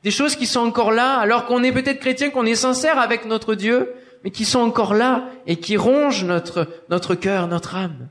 des 0.05 0.11
choses 0.11 0.37
qui 0.37 0.47
sont 0.47 0.61
encore 0.61 0.93
là, 0.93 1.19
alors 1.19 1.47
qu'on 1.47 1.63
est 1.63 1.73
peut-être 1.73 2.01
chrétien, 2.01 2.31
qu'on 2.31 2.47
est 2.47 2.55
sincère 2.55 2.99
avec 2.99 3.25
notre 3.25 3.55
Dieu, 3.55 3.93
mais 4.25 4.31
qui 4.31 4.45
sont 4.45 4.61
encore 4.61 4.95
là 4.95 5.29
et 5.47 5.57
qui 5.57 5.77
rongent 5.77 6.25
notre, 6.25 6.69
notre 6.89 7.15
cœur, 7.15 7.49
notre 7.49 7.75
âme. 7.75 8.09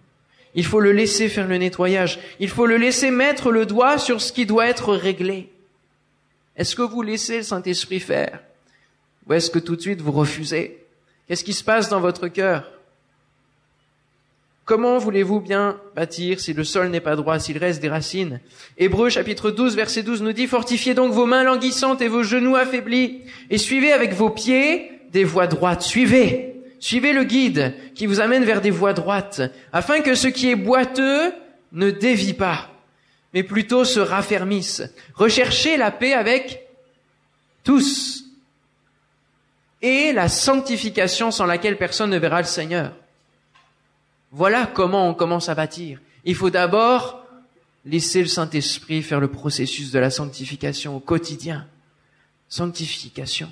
Il 0.55 0.65
faut 0.65 0.79
le 0.79 0.91
laisser 0.91 1.29
faire 1.29 1.47
le 1.47 1.57
nettoyage. 1.57 2.19
Il 2.39 2.49
faut 2.49 2.65
le 2.65 2.77
laisser 2.77 3.11
mettre 3.11 3.51
le 3.51 3.65
doigt 3.65 3.97
sur 3.97 4.21
ce 4.21 4.31
qui 4.31 4.45
doit 4.45 4.67
être 4.67 4.95
réglé. 4.95 5.49
Est-ce 6.55 6.75
que 6.75 6.81
vous 6.81 7.03
laissez 7.03 7.37
le 7.37 7.43
Saint-Esprit 7.43 7.99
faire? 7.99 8.39
Ou 9.27 9.33
est-ce 9.33 9.51
que 9.51 9.59
tout 9.59 9.75
de 9.75 9.81
suite 9.81 10.01
vous 10.01 10.11
refusez? 10.11 10.83
Qu'est-ce 11.27 11.43
qui 11.43 11.53
se 11.53 11.63
passe 11.63 11.89
dans 11.89 11.99
votre 11.99 12.27
cœur? 12.27 12.71
Comment 14.67 14.97
voulez-vous 14.97 15.39
bien 15.39 15.79
bâtir 15.95 16.41
si 16.41 16.51
le 16.51 16.65
sol 16.65 16.89
n'est 16.89 16.99
pas 16.99 17.15
droit, 17.15 17.39
s'il 17.39 17.57
reste 17.57 17.81
des 17.81 17.87
racines? 17.87 18.41
Hébreux 18.77 19.09
chapitre 19.09 19.49
12 19.49 19.77
verset 19.77 20.03
12 20.03 20.21
nous 20.23 20.33
dit 20.33 20.45
Fortifiez 20.45 20.93
donc 20.93 21.13
vos 21.13 21.25
mains 21.25 21.45
languissantes 21.45 22.01
et 22.01 22.09
vos 22.09 22.21
genoux 22.21 22.57
affaiblis 22.57 23.21
et 23.49 23.57
suivez 23.57 23.93
avec 23.93 24.13
vos 24.13 24.29
pieds 24.29 24.91
des 25.13 25.23
voies 25.23 25.47
droites. 25.47 25.83
Suivez 25.83 26.53
Suivez 26.81 27.13
le 27.13 27.23
guide 27.23 27.75
qui 27.95 28.07
vous 28.07 28.19
amène 28.19 28.43
vers 28.43 28.59
des 28.59 28.69
voies 28.69 28.91
droites, 28.91 29.41
afin 29.71 30.01
que 30.01 30.15
ce 30.15 30.27
qui 30.27 30.49
est 30.49 30.55
boiteux 30.55 31.31
ne 31.71 31.89
dévie 31.89 32.33
pas, 32.33 32.69
mais 33.33 33.43
plutôt 33.43 33.85
se 33.85 34.01
raffermisse. 34.01 34.83
Recherchez 35.15 35.77
la 35.77 35.91
paix 35.91 36.11
avec 36.11 36.67
tous 37.63 38.25
et 39.81 40.11
la 40.11 40.27
sanctification 40.27 41.31
sans 41.31 41.45
laquelle 41.45 41.77
personne 41.77 42.09
ne 42.09 42.19
verra 42.19 42.41
le 42.41 42.47
Seigneur. 42.47 42.91
Voilà 44.31 44.65
comment 44.65 45.09
on 45.09 45.13
commence 45.13 45.49
à 45.49 45.55
bâtir. 45.55 45.99
Il 46.25 46.35
faut 46.35 46.49
d'abord 46.49 47.25
laisser 47.85 48.21
le 48.21 48.27
Saint-Esprit 48.27 49.01
faire 49.01 49.19
le 49.19 49.29
processus 49.29 49.91
de 49.91 49.99
la 49.99 50.09
sanctification 50.09 50.97
au 50.97 50.99
quotidien. 50.99 51.65
Sanctification. 52.49 53.49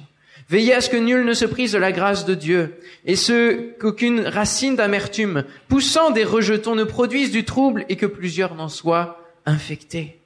Veillez 0.50 0.74
à 0.74 0.82
ce 0.82 0.90
que 0.90 0.98
nul 0.98 1.26
ne 1.26 1.34
se 1.34 1.46
prise 1.46 1.72
de 1.72 1.78
la 1.78 1.92
grâce 1.92 2.26
de 2.26 2.36
Dieu, 2.36 2.80
et 3.06 3.16
ce 3.16 3.72
qu'aucune 3.80 4.20
racine 4.22 4.76
d'amertume 4.76 5.44
poussant 5.68 6.12
des 6.12 6.24
rejetons 6.24 6.76
ne 6.76 6.84
produise 6.84 7.32
du 7.32 7.46
trouble 7.46 7.86
et 7.90 7.96
que 7.96 8.06
plusieurs 8.06 8.54
n'en 8.54 8.70
soient 8.70 9.20
infectés. 9.46 10.20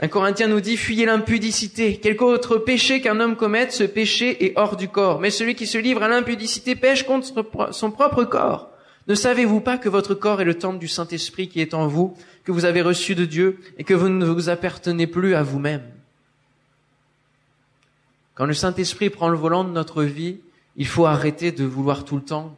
Un 0.00 0.08
Corinthien 0.08 0.48
nous 0.48 0.60
dit, 0.60 0.76
fuyez 0.76 1.06
l'impudicité. 1.06 1.96
Quelque 1.96 2.24
autre 2.24 2.58
péché 2.58 3.00
qu'un 3.00 3.18
homme 3.18 3.36
commette, 3.36 3.72
ce 3.72 3.84
péché 3.84 4.44
est 4.44 4.52
hors 4.56 4.76
du 4.76 4.88
corps. 4.88 5.20
Mais 5.20 5.30
celui 5.30 5.54
qui 5.54 5.66
se 5.66 5.78
livre 5.78 6.02
à 6.02 6.08
l'impudicité 6.08 6.74
pêche 6.74 7.04
contre 7.04 7.26
son 7.72 7.90
propre 7.90 8.24
corps. 8.24 8.68
Ne 9.08 9.14
savez-vous 9.14 9.60
pas 9.60 9.78
que 9.78 9.88
votre 9.88 10.14
corps 10.14 10.40
est 10.40 10.44
le 10.44 10.58
temple 10.58 10.78
du 10.78 10.88
Saint-Esprit 10.88 11.48
qui 11.48 11.60
est 11.60 11.74
en 11.74 11.86
vous, 11.86 12.16
que 12.44 12.52
vous 12.52 12.64
avez 12.64 12.82
reçu 12.82 13.14
de 13.14 13.24
Dieu, 13.24 13.60
et 13.78 13.84
que 13.84 13.94
vous 13.94 14.08
ne 14.08 14.26
vous 14.26 14.48
appartenez 14.48 15.06
plus 15.06 15.34
à 15.34 15.42
vous-même? 15.42 15.84
Quand 18.34 18.46
le 18.46 18.54
Saint-Esprit 18.54 19.10
prend 19.10 19.28
le 19.28 19.38
volant 19.38 19.64
de 19.64 19.70
notre 19.70 20.02
vie, 20.02 20.38
il 20.76 20.86
faut 20.86 21.06
arrêter 21.06 21.52
de 21.52 21.64
vouloir 21.64 22.04
tout 22.04 22.16
le 22.16 22.22
temps 22.22 22.56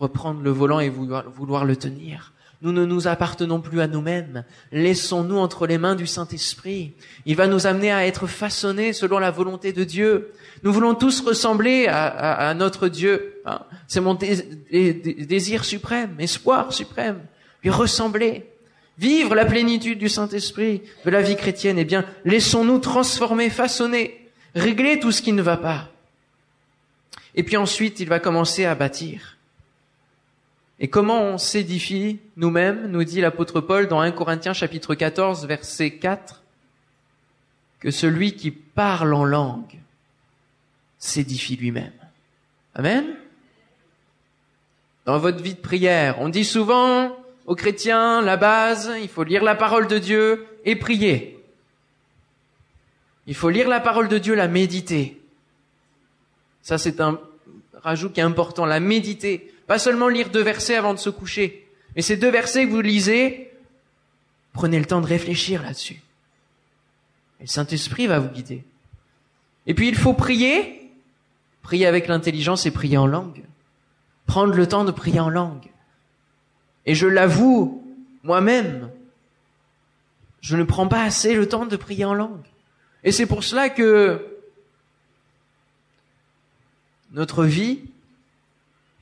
reprendre 0.00 0.40
le 0.40 0.50
volant 0.50 0.80
et 0.80 0.88
vouloir, 0.88 1.64
le 1.64 1.76
tenir. 1.76 2.32
Nous 2.62 2.72
ne 2.72 2.84
nous 2.84 3.08
appartenons 3.08 3.60
plus 3.60 3.80
à 3.80 3.86
nous-mêmes. 3.86 4.44
Laissons-nous 4.70 5.38
entre 5.38 5.66
les 5.66 5.78
mains 5.78 5.94
du 5.94 6.06
Saint-Esprit. 6.06 6.92
Il 7.24 7.36
va 7.36 7.46
nous 7.46 7.66
amener 7.66 7.90
à 7.90 8.06
être 8.06 8.26
façonnés 8.26 8.92
selon 8.92 9.18
la 9.18 9.30
volonté 9.30 9.72
de 9.72 9.82
Dieu. 9.82 10.32
Nous 10.62 10.72
voulons 10.72 10.94
tous 10.94 11.20
ressembler 11.20 11.86
à, 11.88 12.52
notre 12.54 12.88
Dieu. 12.88 13.40
Hein. 13.46 13.60
C'est 13.88 14.00
mon 14.00 14.14
désir 14.14 15.64
suprême, 15.64 16.16
espoir 16.18 16.72
suprême. 16.72 17.20
Lui 17.62 17.70
ressembler. 17.70 18.46
Vivre 18.98 19.34
la 19.34 19.46
plénitude 19.46 19.98
du 19.98 20.10
Saint-Esprit 20.10 20.82
de 21.06 21.10
la 21.10 21.22
vie 21.22 21.36
chrétienne. 21.36 21.78
Eh 21.78 21.86
bien, 21.86 22.04
laissons-nous 22.26 22.80
transformer, 22.80 23.48
façonner 23.48 24.20
régler 24.54 25.00
tout 25.00 25.12
ce 25.12 25.22
qui 25.22 25.32
ne 25.32 25.42
va 25.42 25.56
pas. 25.56 25.88
Et 27.34 27.42
puis 27.42 27.56
ensuite, 27.56 28.00
il 28.00 28.08
va 28.08 28.18
commencer 28.18 28.64
à 28.64 28.74
bâtir. 28.74 29.38
Et 30.80 30.88
comment 30.88 31.22
on 31.22 31.38
s'édifie 31.38 32.20
nous-mêmes, 32.36 32.90
nous 32.90 33.04
dit 33.04 33.20
l'apôtre 33.20 33.60
Paul 33.60 33.86
dans 33.86 34.00
1 34.00 34.12
Corinthiens 34.12 34.54
chapitre 34.54 34.94
14 34.94 35.46
verset 35.46 35.90
4, 35.92 36.42
que 37.80 37.90
celui 37.90 38.34
qui 38.34 38.50
parle 38.50 39.12
en 39.12 39.24
langue 39.24 39.78
s'édifie 40.98 41.56
lui-même. 41.56 41.92
Amen. 42.74 43.04
Dans 45.04 45.18
votre 45.18 45.42
vie 45.42 45.54
de 45.54 45.60
prière, 45.60 46.20
on 46.20 46.30
dit 46.30 46.44
souvent 46.44 47.14
aux 47.46 47.56
chrétiens, 47.56 48.22
la 48.22 48.38
base, 48.38 48.90
il 49.02 49.08
faut 49.08 49.24
lire 49.24 49.42
la 49.42 49.54
parole 49.54 49.86
de 49.86 49.98
Dieu 49.98 50.46
et 50.64 50.76
prier. 50.76 51.42
Il 53.26 53.34
faut 53.34 53.50
lire 53.50 53.68
la 53.68 53.80
parole 53.80 54.08
de 54.08 54.18
Dieu, 54.18 54.34
la 54.34 54.48
méditer. 54.48 55.20
Ça, 56.62 56.78
c'est 56.78 57.00
un 57.00 57.20
rajout 57.74 58.10
qui 58.10 58.20
est 58.20 58.24
important, 58.24 58.64
la 58.64 58.80
méditer. 58.80 59.52
Pas 59.70 59.78
seulement 59.78 60.08
lire 60.08 60.30
deux 60.30 60.42
versets 60.42 60.74
avant 60.74 60.94
de 60.94 60.98
se 60.98 61.10
coucher, 61.10 61.64
mais 61.94 62.02
ces 62.02 62.16
deux 62.16 62.32
versets 62.32 62.66
que 62.66 62.72
vous 62.72 62.80
lisez, 62.80 63.52
prenez 64.52 64.80
le 64.80 64.84
temps 64.84 65.00
de 65.00 65.06
réfléchir 65.06 65.62
là-dessus. 65.62 66.02
Et 67.38 67.42
le 67.42 67.46
Saint-Esprit 67.46 68.08
va 68.08 68.18
vous 68.18 68.30
guider. 68.30 68.64
Et 69.68 69.74
puis 69.74 69.86
il 69.86 69.94
faut 69.94 70.12
prier, 70.12 70.90
prier 71.62 71.86
avec 71.86 72.08
l'intelligence 72.08 72.66
et 72.66 72.72
prier 72.72 72.98
en 72.98 73.06
langue. 73.06 73.44
Prendre 74.26 74.54
le 74.54 74.66
temps 74.66 74.82
de 74.82 74.90
prier 74.90 75.20
en 75.20 75.30
langue. 75.30 75.70
Et 76.84 76.96
je 76.96 77.06
l'avoue, 77.06 77.80
moi-même, 78.24 78.90
je 80.40 80.56
ne 80.56 80.64
prends 80.64 80.88
pas 80.88 81.04
assez 81.04 81.32
le 81.32 81.48
temps 81.48 81.66
de 81.66 81.76
prier 81.76 82.04
en 82.04 82.14
langue. 82.14 82.48
Et 83.04 83.12
c'est 83.12 83.26
pour 83.26 83.44
cela 83.44 83.68
que 83.68 84.36
notre 87.12 87.44
vie 87.44 87.84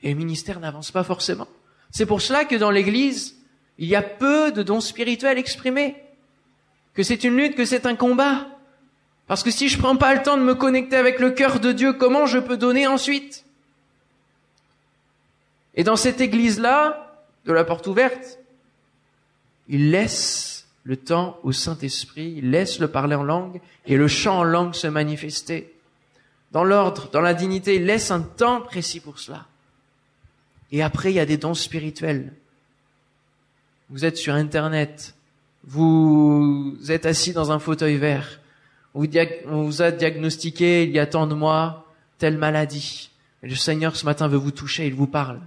et 0.03 0.09
le 0.09 0.15
ministère 0.15 0.59
n'avancent 0.59 0.91
pas 0.91 1.03
forcément. 1.03 1.47
C'est 1.91 2.05
pour 2.05 2.21
cela 2.21 2.45
que 2.45 2.55
dans 2.55 2.71
l'Église, 2.71 3.35
il 3.77 3.87
y 3.87 3.95
a 3.95 4.01
peu 4.01 4.51
de 4.51 4.63
dons 4.63 4.81
spirituels 4.81 5.37
exprimés, 5.37 5.95
que 6.93 7.03
c'est 7.03 7.23
une 7.23 7.37
lutte, 7.37 7.55
que 7.55 7.65
c'est 7.65 7.85
un 7.85 7.95
combat. 7.95 8.47
Parce 9.27 9.43
que 9.43 9.51
si 9.51 9.69
je 9.69 9.77
prends 9.77 9.95
pas 9.95 10.13
le 10.13 10.21
temps 10.21 10.37
de 10.37 10.43
me 10.43 10.55
connecter 10.55 10.95
avec 10.95 11.19
le 11.19 11.31
cœur 11.31 11.59
de 11.59 11.71
Dieu, 11.71 11.93
comment 11.93 12.25
je 12.25 12.39
peux 12.39 12.57
donner 12.57 12.87
ensuite? 12.87 13.45
Et 15.75 15.83
dans 15.83 15.95
cette 15.95 16.19
église-là, 16.19 17.15
de 17.45 17.53
la 17.53 17.63
porte 17.63 17.87
ouverte, 17.87 18.39
il 19.67 19.91
laisse 19.91 20.67
le 20.83 20.97
temps 20.97 21.37
au 21.43 21.51
Saint-Esprit, 21.51 22.41
laisse 22.41 22.79
le 22.79 22.87
parler 22.87 23.15
en 23.15 23.23
langue 23.23 23.61
et 23.85 23.95
le 23.95 24.07
chant 24.07 24.39
en 24.39 24.43
langue 24.43 24.73
se 24.73 24.87
manifester. 24.87 25.73
Dans 26.51 26.63
l'ordre, 26.63 27.09
dans 27.11 27.21
la 27.21 27.33
dignité, 27.33 27.75
il 27.75 27.85
laisse 27.85 28.11
un 28.11 28.21
temps 28.21 28.61
précis 28.61 28.99
pour 28.99 29.19
cela. 29.19 29.45
Et 30.71 30.81
après, 30.81 31.11
il 31.11 31.15
y 31.15 31.19
a 31.19 31.25
des 31.25 31.37
dons 31.37 31.53
spirituels. 31.53 32.33
Vous 33.89 34.05
êtes 34.05 34.17
sur 34.17 34.35
Internet, 34.35 35.15
vous 35.63 36.77
êtes 36.89 37.05
assis 37.05 37.33
dans 37.33 37.51
un 37.51 37.59
fauteuil 37.59 37.97
vert, 37.97 38.39
on 38.93 39.63
vous 39.63 39.81
a 39.81 39.91
diagnostiqué 39.91 40.83
il 40.83 40.91
y 40.91 40.99
a 40.99 41.05
tant 41.05 41.27
de 41.27 41.35
mois 41.35 41.85
telle 42.17 42.37
maladie. 42.37 43.09
Le 43.41 43.55
Seigneur 43.55 43.95
ce 43.95 44.05
matin 44.05 44.27
veut 44.27 44.37
vous 44.37 44.51
toucher, 44.51 44.87
il 44.87 44.93
vous 44.93 45.07
parle. 45.07 45.39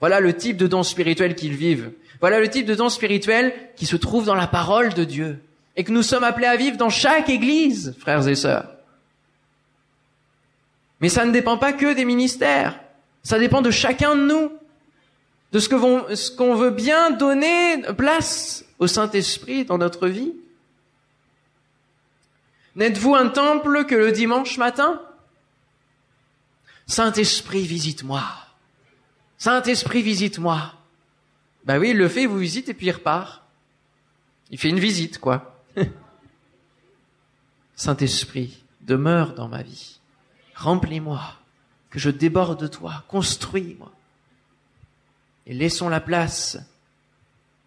Voilà 0.00 0.20
le 0.20 0.34
type 0.34 0.56
de 0.56 0.66
dons 0.66 0.82
spirituels 0.82 1.34
qu'ils 1.34 1.56
vivent. 1.56 1.92
Voilà 2.20 2.40
le 2.40 2.48
type 2.48 2.66
de 2.66 2.74
don 2.74 2.88
spirituel 2.88 3.52
qui 3.76 3.86
se 3.86 3.96
trouve 3.96 4.26
dans 4.26 4.34
la 4.34 4.46
parole 4.46 4.94
de 4.94 5.04
Dieu 5.04 5.40
et 5.76 5.84
que 5.84 5.92
nous 5.92 6.02
sommes 6.02 6.24
appelés 6.24 6.46
à 6.46 6.56
vivre 6.56 6.76
dans 6.76 6.90
chaque 6.90 7.28
église, 7.28 7.94
frères 7.98 8.26
et 8.28 8.34
sœurs. 8.34 8.70
Mais 11.00 11.08
ça 11.08 11.24
ne 11.24 11.32
dépend 11.32 11.58
pas 11.58 11.72
que 11.72 11.94
des 11.94 12.04
ministères. 12.04 12.78
Ça 13.24 13.38
dépend 13.38 13.62
de 13.62 13.70
chacun 13.70 14.14
de 14.14 14.22
nous, 14.22 14.52
de 15.50 15.58
ce 15.58 15.68
que 15.68 16.14
ce 16.14 16.30
qu'on 16.30 16.54
veut 16.54 16.70
bien 16.70 17.10
donner 17.10 17.82
place 17.96 18.64
au 18.78 18.86
Saint-Esprit 18.86 19.64
dans 19.64 19.78
notre 19.78 20.08
vie. 20.08 20.32
N'êtes-vous 22.76 23.14
un 23.14 23.28
temple 23.28 23.86
que 23.86 23.94
le 23.94 24.12
dimanche 24.12 24.58
matin? 24.58 25.00
Saint-Esprit, 26.86 27.62
visite-moi. 27.62 28.22
Saint-Esprit, 29.38 30.02
visite-moi. 30.02 30.74
Ben 31.64 31.78
oui, 31.78 31.90
il 31.90 31.96
le 31.96 32.08
fait, 32.08 32.22
il 32.22 32.28
vous 32.28 32.38
visite 32.38 32.68
et 32.68 32.74
puis 32.74 32.86
il 32.86 32.92
repart. 32.92 33.42
Il 34.50 34.58
fait 34.58 34.68
une 34.68 34.80
visite, 34.80 35.18
quoi. 35.18 35.58
Saint-Esprit, 37.76 38.62
demeure 38.82 39.34
dans 39.34 39.48
ma 39.48 39.62
vie. 39.62 39.98
Remplis-moi, 40.54 41.38
que 41.94 42.00
je 42.00 42.10
déborde 42.10 42.60
de 42.60 42.66
toi, 42.66 43.04
construis-moi. 43.06 43.92
Et 45.46 45.54
laissons 45.54 45.88
la 45.88 46.00
place 46.00 46.58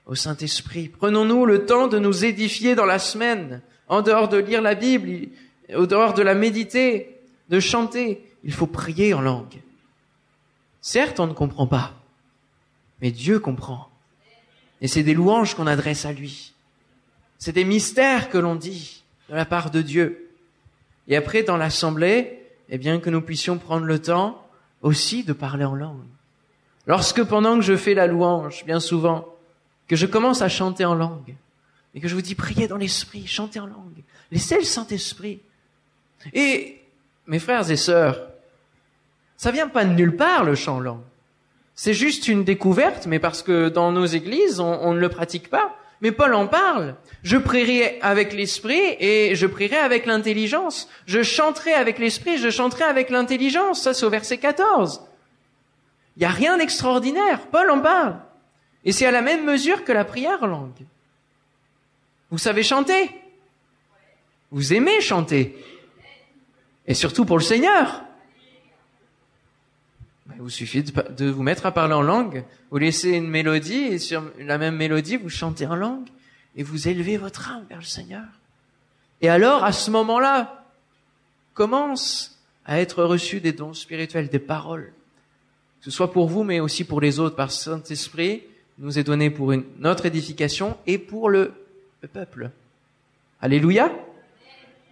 au 0.05 0.15
Saint-Esprit. 0.15 0.89
Prenons-nous 0.89 1.45
le 1.45 1.65
temps 1.65 1.87
de 1.87 1.97
nous 1.97 2.25
édifier 2.25 2.75
dans 2.75 2.85
la 2.85 2.99
semaine, 2.99 3.61
en 3.87 4.01
dehors 4.01 4.27
de 4.27 4.35
lire 4.35 4.61
la 4.61 4.75
Bible, 4.75 5.29
au 5.73 5.85
dehors 5.85 6.13
de 6.13 6.23
la 6.23 6.35
méditer, 6.35 7.21
de 7.47 7.61
chanter. 7.61 8.21
Il 8.43 8.51
faut 8.51 8.67
prier 8.67 9.13
en 9.13 9.21
langue. 9.21 9.61
Certes, 10.81 11.21
on 11.21 11.27
ne 11.27 11.33
comprend 11.33 11.65
pas. 11.65 11.93
Mais 12.99 13.11
Dieu 13.11 13.39
comprend. 13.39 13.87
Et 14.81 14.89
c'est 14.89 15.03
des 15.03 15.13
louanges 15.13 15.55
qu'on 15.55 15.67
adresse 15.67 16.03
à 16.03 16.11
lui. 16.11 16.53
C'est 17.37 17.53
des 17.53 17.63
mystères 17.63 18.29
que 18.29 18.37
l'on 18.37 18.55
dit 18.55 19.03
de 19.29 19.35
la 19.35 19.45
part 19.45 19.71
de 19.71 19.81
Dieu. 19.81 20.29
Et 21.07 21.15
après, 21.15 21.43
dans 21.43 21.55
l'assemblée, 21.55 22.46
eh 22.69 22.77
bien, 22.77 22.99
que 22.99 23.09
nous 23.09 23.21
puissions 23.21 23.57
prendre 23.57 23.85
le 23.85 23.99
temps 23.99 24.45
aussi 24.81 25.23
de 25.23 25.33
parler 25.33 25.65
en 25.65 25.75
langue. 25.75 26.03
Lorsque 26.85 27.23
pendant 27.23 27.55
que 27.57 27.63
je 27.63 27.75
fais 27.75 27.93
la 27.93 28.07
louange, 28.07 28.65
bien 28.65 28.79
souvent, 28.79 29.27
que 29.87 29.95
je 29.95 30.05
commence 30.05 30.41
à 30.41 30.49
chanter 30.49 30.85
en 30.85 30.95
langue, 30.95 31.35
et 31.95 31.99
que 31.99 32.07
je 32.07 32.15
vous 32.15 32.21
dis 32.21 32.35
priez 32.35 32.67
dans 32.67 32.77
l'esprit, 32.77 33.25
chantez 33.25 33.59
en 33.59 33.65
langue, 33.65 34.03
laissez 34.31 34.57
le 34.57 34.63
Saint-Esprit. 34.63 35.39
Et 36.33 36.81
mes 37.25 37.39
frères 37.39 37.69
et 37.71 37.77
sœurs, 37.77 38.27
ça 39.37 39.51
vient 39.51 39.67
pas 39.67 39.85
de 39.85 39.93
nulle 39.93 40.15
part 40.15 40.43
le 40.43 40.55
chant 40.55 40.77
en 40.77 40.79
langue. 40.79 41.01
C'est 41.75 41.93
juste 41.93 42.27
une 42.27 42.43
découverte, 42.43 43.05
mais 43.05 43.19
parce 43.19 43.43
que 43.43 43.69
dans 43.69 43.91
nos 43.91 44.05
églises, 44.05 44.59
on, 44.59 44.79
on 44.81 44.93
ne 44.93 44.99
le 44.99 45.09
pratique 45.09 45.49
pas. 45.49 45.76
Mais 46.01 46.11
Paul 46.11 46.33
en 46.33 46.47
parle. 46.47 46.95
Je 47.23 47.37
prierai 47.37 47.99
avec 48.01 48.33
l'esprit 48.33 48.95
et 48.99 49.35
je 49.35 49.47
prierai 49.47 49.77
avec 49.77 50.05
l'intelligence. 50.05 50.87
Je 51.05 51.23
chanterai 51.23 51.73
avec 51.73 51.97
l'esprit, 51.97 52.37
je 52.37 52.49
chanterai 52.49 52.83
avec 52.83 53.09
l'intelligence. 53.09 53.81
Ça, 53.81 53.93
c'est 53.93 54.05
au 54.05 54.09
verset 54.09 54.37
14. 54.37 55.01
Il 56.15 56.19
n'y 56.19 56.25
a 56.25 56.29
rien 56.29 56.57
d'extraordinaire. 56.57 57.47
Paul 57.47 57.69
en 57.71 57.79
parle. 57.79 58.17
Et 58.85 58.91
c'est 58.91 59.05
à 59.05 59.11
la 59.11 59.21
même 59.21 59.43
mesure 59.43 59.83
que 59.83 59.91
la 59.91 60.05
prière 60.05 60.43
en 60.43 60.47
langue. 60.47 60.85
Vous 62.29 62.37
savez 62.37 62.63
chanter? 62.63 63.09
Vous 64.51 64.73
aimez 64.73 65.01
chanter. 65.01 65.57
Et 66.85 66.93
surtout 66.93 67.25
pour 67.25 67.37
le 67.37 67.43
Seigneur. 67.43 68.03
Il 70.37 70.43
vous 70.43 70.49
suffit 70.51 70.83
de, 70.83 71.29
vous 71.31 71.41
mettre 71.41 71.65
à 71.65 71.71
parler 71.71 71.95
en 71.95 72.03
langue, 72.03 72.43
vous 72.69 72.77
laissez 72.77 73.09
une 73.09 73.27
mélodie 73.27 73.73
et 73.73 73.97
sur 73.97 74.23
la 74.37 74.59
même 74.59 74.75
mélodie, 74.75 75.17
vous 75.17 75.29
chantez 75.29 75.65
en 75.65 75.75
langue 75.75 76.05
et 76.55 76.61
vous 76.61 76.87
élevez 76.87 77.17
votre 77.17 77.49
âme 77.49 77.65
vers 77.67 77.79
le 77.79 77.83
Seigneur. 77.83 78.23
Et 79.21 79.29
alors, 79.29 79.63
à 79.63 79.71
ce 79.71 79.89
moment-là, 79.89 80.63
commence 81.55 82.39
à 82.65 82.79
être 82.79 83.03
reçu 83.03 83.41
des 83.41 83.51
dons 83.51 83.73
spirituels, 83.73 84.29
des 84.29 84.37
paroles, 84.37 84.93
que 85.79 85.85
ce 85.85 85.89
soit 85.89 86.11
pour 86.11 86.27
vous, 86.27 86.43
mais 86.43 86.59
aussi 86.59 86.83
pour 86.83 87.01
les 87.01 87.17
autres, 87.19 87.35
par 87.35 87.49
Saint-Esprit, 87.49 88.43
nous 88.77 88.99
est 88.99 89.03
donné 89.03 89.31
pour 89.31 89.55
notre 89.79 90.05
édification 90.05 90.77
et 90.85 90.99
pour 90.99 91.29
le, 91.31 91.51
le 92.01 92.07
peuple. 92.07 92.51
Alléluia. 93.41 93.91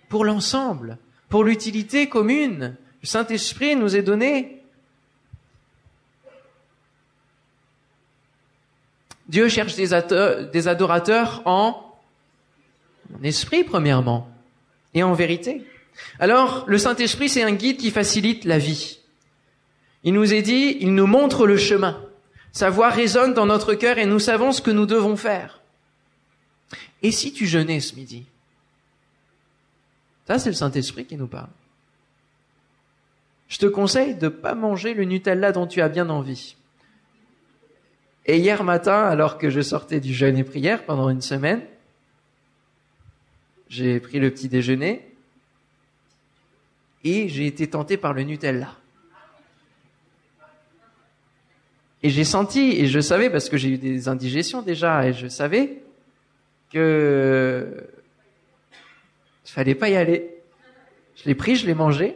Pour 0.10 0.26
l'ensemble, 0.26 0.98
pour 1.30 1.44
l'utilité 1.44 2.10
commune. 2.10 2.76
Le 3.04 3.08
Saint-Esprit 3.08 3.76
nous 3.76 3.96
est 3.96 4.02
donné 4.02 4.55
Dieu 9.28 9.50
cherche 9.50 9.76
des, 9.76 10.68
adorateurs 10.68 11.42
en, 11.46 11.82
esprit, 13.24 13.64
premièrement, 13.64 14.30
et 14.94 15.04
en 15.04 15.14
vérité. 15.14 15.64
Alors, 16.20 16.66
le 16.68 16.78
Saint-Esprit, 16.78 17.30
c'est 17.30 17.44
un 17.44 17.54
guide 17.54 17.78
qui 17.78 17.92
facilite 17.92 18.46
la 18.46 18.58
vie. 18.58 19.00
Il 20.04 20.14
nous 20.14 20.34
est 20.34 20.42
dit, 20.42 20.78
il 20.80 20.94
nous 20.94 21.08
montre 21.08 21.48
le 21.48 21.58
chemin. 21.58 22.00
Sa 22.52 22.70
voix 22.70 22.90
résonne 22.90 23.34
dans 23.34 23.46
notre 23.46 23.74
cœur 23.74 23.98
et 23.98 24.06
nous 24.06 24.20
savons 24.20 24.52
ce 24.52 24.62
que 24.62 24.72
nous 24.72 24.86
devons 24.86 25.18
faire. 25.18 25.62
Et 27.02 27.12
si 27.12 27.34
tu 27.34 27.48
jeûnais 27.48 27.80
ce 27.80 27.96
midi? 27.96 28.26
Ça, 30.28 30.40
c'est 30.40 30.50
le 30.50 30.56
Saint-Esprit 30.56 31.06
qui 31.06 31.18
nous 31.18 31.28
parle. 31.28 31.50
Je 33.48 33.58
te 33.58 33.66
conseille 33.66 34.16
de 34.16 34.26
ne 34.26 34.30
pas 34.30 34.56
manger 34.56 34.94
le 34.94 35.04
Nutella 35.04 35.52
dont 35.52 35.68
tu 35.68 35.82
as 35.82 35.90
bien 35.90 36.10
envie. 36.10 36.56
Et 38.26 38.38
hier 38.38 38.64
matin, 38.64 39.04
alors 39.04 39.38
que 39.38 39.50
je 39.50 39.62
sortais 39.62 40.00
du 40.00 40.14
jeûne 40.14 40.38
et 40.38 40.44
prière 40.44 40.84
pendant 40.86 41.10
une 41.10 41.22
semaine, 41.22 41.62
j'ai 43.70 44.00
pris 44.00 44.20
le 44.20 44.32
petit 44.32 44.50
déjeuner 44.50 45.08
et 47.04 47.30
j'ai 47.30 47.46
été 47.46 47.68
tenté 47.68 47.98
par 47.98 48.14
le 48.14 48.24
Nutella. 48.24 48.76
Et 52.02 52.10
j'ai 52.10 52.24
senti, 52.24 52.72
et 52.72 52.88
je 52.88 53.00
savais, 53.00 53.30
parce 53.30 53.50
que 53.50 53.58
j'ai 53.58 53.70
eu 53.70 53.78
des 53.78 54.08
indigestions 54.08 54.62
déjà, 54.62 55.08
et 55.08 55.14
je 55.14 55.28
savais 55.28 55.82
que 56.72 57.88
il 59.46 59.52
fallait 59.52 59.76
pas 59.76 59.90
y 59.90 59.96
aller. 59.96 60.30
Je 61.16 61.26
l'ai 61.26 61.36
pris, 61.36 61.56
je 61.56 61.66
l'ai 61.66 61.74
mangé, 61.74 62.16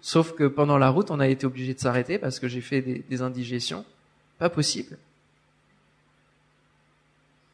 sauf 0.00 0.34
que 0.34 0.44
pendant 0.44 0.78
la 0.78 0.90
route, 0.90 1.10
on 1.10 1.20
a 1.20 1.28
été 1.28 1.46
obligé 1.46 1.74
de 1.74 1.80
s'arrêter 1.80 2.18
parce 2.18 2.38
que 2.38 2.48
j'ai 2.48 2.60
fait 2.60 2.82
des, 2.82 3.04
des 3.08 3.22
indigestions. 3.22 3.84
Pas 4.38 4.50
possible. 4.50 4.98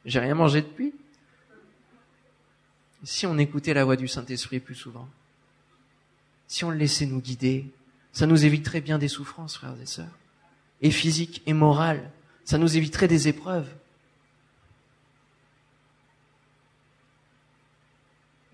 J'ai 0.04 0.18
rien 0.18 0.34
mangé 0.34 0.62
depuis. 0.62 0.92
Si 3.04 3.26
on 3.26 3.36
écoutait 3.38 3.74
la 3.74 3.84
voix 3.84 3.96
du 3.96 4.08
Saint-Esprit 4.08 4.60
plus 4.60 4.74
souvent, 4.74 5.08
si 6.46 6.64
on 6.64 6.70
le 6.70 6.76
laissait 6.76 7.06
nous 7.06 7.20
guider, 7.20 7.66
ça 8.12 8.26
nous 8.26 8.44
éviterait 8.44 8.80
bien 8.80 8.98
des 8.98 9.08
souffrances, 9.08 9.56
frères 9.56 9.74
et 9.82 9.86
sœurs, 9.86 10.18
et 10.80 10.90
physiques 10.90 11.42
et 11.46 11.52
morales. 11.52 12.10
Ça 12.44 12.58
nous 12.58 12.76
éviterait 12.76 13.08
des 13.08 13.28
épreuves. 13.28 13.68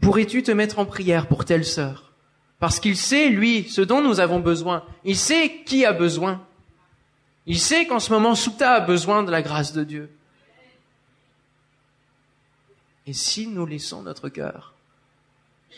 Pourrais-tu 0.00 0.42
te 0.42 0.50
mettre 0.50 0.78
en 0.78 0.86
prière 0.86 1.26
pour 1.26 1.44
telle 1.44 1.64
sœur? 1.64 2.12
Parce 2.58 2.80
qu'il 2.80 2.96
sait, 2.96 3.28
lui, 3.28 3.68
ce 3.68 3.80
dont 3.80 4.02
nous 4.02 4.20
avons 4.20 4.40
besoin. 4.40 4.84
Il 5.04 5.16
sait 5.16 5.62
qui 5.66 5.84
a 5.84 5.92
besoin. 5.92 6.44
Il 7.46 7.58
sait 7.58 7.86
qu'en 7.86 8.00
ce 8.00 8.12
moment, 8.12 8.34
Souta 8.34 8.74
a 8.74 8.80
besoin 8.80 9.22
de 9.22 9.30
la 9.30 9.42
grâce 9.42 9.72
de 9.72 9.84
Dieu. 9.84 10.10
Et 13.11 13.12
si 13.12 13.49
nous 13.49 13.66
laissons 13.66 14.03
notre 14.03 14.29
cœur, 14.29 14.73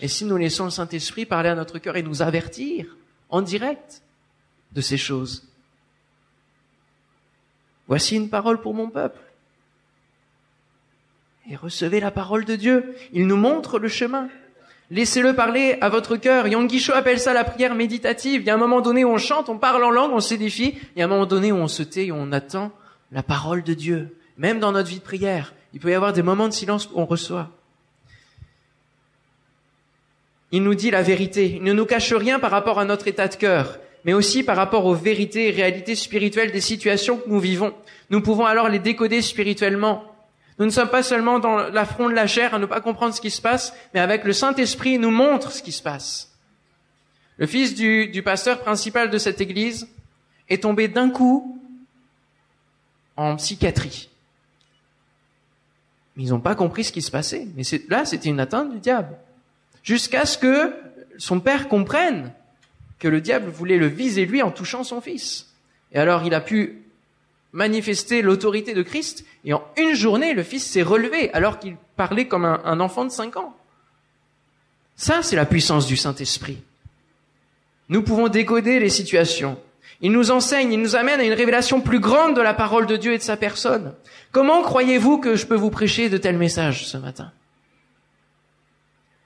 et 0.02 0.08
si 0.08 0.26
nous 0.26 0.36
laissons 0.36 0.66
le 0.66 0.70
Saint-Esprit 0.70 1.24
parler 1.24 1.48
à 1.48 1.54
notre 1.54 1.78
cœur 1.78 1.96
et 1.96 2.02
nous 2.02 2.20
avertir 2.20 2.94
en 3.30 3.40
direct 3.40 4.02
de 4.72 4.82
ces 4.82 4.98
choses, 4.98 5.48
voici 7.88 8.16
une 8.16 8.28
parole 8.28 8.60
pour 8.60 8.74
mon 8.74 8.90
peuple. 8.90 9.18
Et 11.48 11.56
recevez 11.56 12.00
la 12.00 12.10
parole 12.10 12.44
de 12.44 12.54
Dieu. 12.54 12.94
Il 13.14 13.26
nous 13.26 13.38
montre 13.38 13.78
le 13.78 13.88
chemin. 13.88 14.28
Laissez-le 14.90 15.34
parler 15.34 15.78
à 15.80 15.88
votre 15.88 16.18
cœur. 16.18 16.48
Yang 16.48 16.68
Guichot 16.68 16.92
appelle 16.92 17.18
ça 17.18 17.32
la 17.32 17.44
prière 17.44 17.74
méditative. 17.74 18.42
Il 18.42 18.46
y 18.46 18.50
a 18.50 18.54
un 18.54 18.58
moment 18.58 18.82
donné 18.82 19.06
où 19.06 19.08
on 19.08 19.16
chante, 19.16 19.48
on 19.48 19.56
parle 19.56 19.82
en 19.84 19.90
langue, 19.90 20.12
on 20.12 20.20
s'édifie. 20.20 20.78
Il 20.94 20.98
y 20.98 21.02
a 21.02 21.06
un 21.06 21.08
moment 21.08 21.24
donné 21.24 21.50
où 21.50 21.56
on 21.56 21.66
se 21.66 21.82
tait 21.82 22.08
et 22.08 22.12
on 22.12 22.30
attend 22.30 22.72
la 23.10 23.22
parole 23.22 23.62
de 23.62 23.72
Dieu. 23.72 24.18
Même 24.36 24.60
dans 24.60 24.72
notre 24.72 24.90
vie 24.90 24.98
de 24.98 25.02
prière, 25.02 25.54
il 25.74 25.80
peut 25.80 25.90
y 25.90 25.94
avoir 25.94 26.12
des 26.12 26.22
moments 26.22 26.48
de 26.48 26.52
silence 26.52 26.88
où 26.92 27.00
on 27.00 27.06
reçoit. 27.06 27.50
Il 30.50 30.62
nous 30.62 30.74
dit 30.74 30.90
la 30.90 31.02
vérité. 31.02 31.54
Il 31.56 31.62
ne 31.62 31.72
nous 31.72 31.86
cache 31.86 32.12
rien 32.12 32.38
par 32.38 32.50
rapport 32.50 32.78
à 32.78 32.84
notre 32.84 33.08
état 33.08 33.26
de 33.26 33.34
cœur, 33.36 33.78
mais 34.04 34.12
aussi 34.12 34.42
par 34.42 34.56
rapport 34.56 34.84
aux 34.84 34.94
vérités 34.94 35.48
et 35.48 35.50
réalités 35.50 35.94
spirituelles 35.94 36.52
des 36.52 36.60
situations 36.60 37.16
que 37.16 37.28
nous 37.28 37.40
vivons. 37.40 37.74
Nous 38.10 38.20
pouvons 38.20 38.44
alors 38.44 38.68
les 38.68 38.78
décoder 38.78 39.22
spirituellement. 39.22 40.04
Nous 40.58 40.66
ne 40.66 40.70
sommes 40.70 40.90
pas 40.90 41.02
seulement 41.02 41.38
dans 41.38 41.56
l'affront 41.56 42.10
de 42.10 42.14
la 42.14 42.26
chair 42.26 42.54
à 42.54 42.58
ne 42.58 42.66
pas 42.66 42.82
comprendre 42.82 43.14
ce 43.14 43.22
qui 43.22 43.30
se 43.30 43.40
passe, 43.40 43.72
mais 43.94 44.00
avec 44.00 44.24
le 44.24 44.34
Saint-Esprit, 44.34 44.92
il 44.92 45.00
nous 45.00 45.10
montre 45.10 45.50
ce 45.52 45.62
qui 45.62 45.72
se 45.72 45.82
passe. 45.82 46.36
Le 47.38 47.46
fils 47.46 47.74
du, 47.74 48.08
du 48.08 48.22
pasteur 48.22 48.60
principal 48.60 49.08
de 49.08 49.16
cette 49.16 49.40
église 49.40 49.88
est 50.50 50.64
tombé 50.64 50.88
d'un 50.88 51.08
coup 51.08 51.58
en 53.16 53.36
psychiatrie. 53.36 54.11
Mais 56.16 56.24
ils 56.24 56.30
n'ont 56.30 56.40
pas 56.40 56.54
compris 56.54 56.84
ce 56.84 56.92
qui 56.92 57.02
se 57.02 57.10
passait. 57.10 57.46
Mais 57.56 57.62
là, 57.88 58.04
c'était 58.04 58.28
une 58.28 58.40
atteinte 58.40 58.70
du 58.70 58.78
diable. 58.78 59.16
Jusqu'à 59.82 60.26
ce 60.26 60.38
que 60.38 60.74
son 61.18 61.40
père 61.40 61.68
comprenne 61.68 62.32
que 62.98 63.08
le 63.08 63.20
diable 63.20 63.50
voulait 63.50 63.78
le 63.78 63.86
viser 63.86 64.26
lui 64.26 64.42
en 64.42 64.50
touchant 64.50 64.84
son 64.84 65.00
fils. 65.00 65.48
Et 65.92 65.98
alors 65.98 66.22
il 66.24 66.34
a 66.34 66.40
pu 66.40 66.82
manifester 67.52 68.22
l'autorité 68.22 68.72
de 68.74 68.82
Christ, 68.82 69.26
et 69.44 69.52
en 69.52 69.62
une 69.76 69.94
journée, 69.94 70.32
le 70.32 70.42
fils 70.42 70.64
s'est 70.64 70.82
relevé, 70.82 71.30
alors 71.34 71.58
qu'il 71.58 71.76
parlait 71.96 72.26
comme 72.26 72.46
un, 72.46 72.62
un 72.64 72.80
enfant 72.80 73.04
de 73.04 73.10
cinq 73.10 73.36
ans. 73.36 73.54
Ça, 74.96 75.22
c'est 75.22 75.36
la 75.36 75.44
puissance 75.44 75.86
du 75.86 75.96
Saint-Esprit. 75.96 76.62
Nous 77.88 78.02
pouvons 78.02 78.28
décoder 78.28 78.80
les 78.80 78.88
situations. 78.88 79.58
Il 80.02 80.10
nous 80.10 80.32
enseigne, 80.32 80.72
il 80.72 80.80
nous 80.80 80.96
amène 80.96 81.20
à 81.20 81.24
une 81.24 81.32
révélation 81.32 81.80
plus 81.80 82.00
grande 82.00 82.36
de 82.36 82.42
la 82.42 82.54
parole 82.54 82.86
de 82.86 82.96
Dieu 82.96 83.12
et 83.14 83.18
de 83.18 83.22
sa 83.22 83.36
personne. 83.36 83.94
Comment 84.32 84.62
croyez-vous 84.62 85.18
que 85.18 85.36
je 85.36 85.46
peux 85.46 85.54
vous 85.54 85.70
prêcher 85.70 86.08
de 86.08 86.18
tels 86.18 86.36
messages 86.36 86.86
ce 86.86 86.96
matin? 86.96 87.32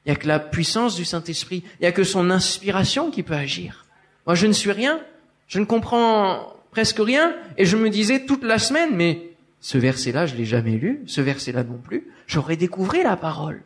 Il 0.05 0.11
n'y 0.11 0.17
a 0.17 0.21
que 0.21 0.29
la 0.29 0.39
puissance 0.39 0.95
du 0.95 1.05
Saint-Esprit, 1.05 1.65
il 1.81 1.83
n'y 1.83 1.87
a 1.87 1.93
que 1.93 2.05
son 2.05 2.31
inspiration 2.31 3.11
qui 3.11 3.23
peut 3.23 3.35
agir. 3.35 3.87
Moi, 4.27 4.35
je 4.35 4.47
ne 4.47 4.53
suis 4.53 4.71
rien, 4.71 5.01
je 5.49 5.59
ne 5.59 5.65
comprends 5.65 6.53
presque 6.71 6.99
rien, 6.99 7.35
et 7.57 7.65
je 7.65 7.77
me 7.77 7.89
disais 7.89 8.27
toute 8.27 8.45
la 8.45 8.59
semaine, 8.59 8.95
mais 8.95 9.31
ce 9.61 9.79
verset-là, 9.79 10.27
je 10.27 10.37
l'ai 10.37 10.45
jamais 10.45 10.77
lu, 10.77 11.03
ce 11.07 11.23
verset-là 11.23 11.65
non 11.65 11.79
plus, 11.79 12.07
j'aurais 12.27 12.57
découvert 12.57 13.05
la 13.05 13.17
parole. 13.17 13.63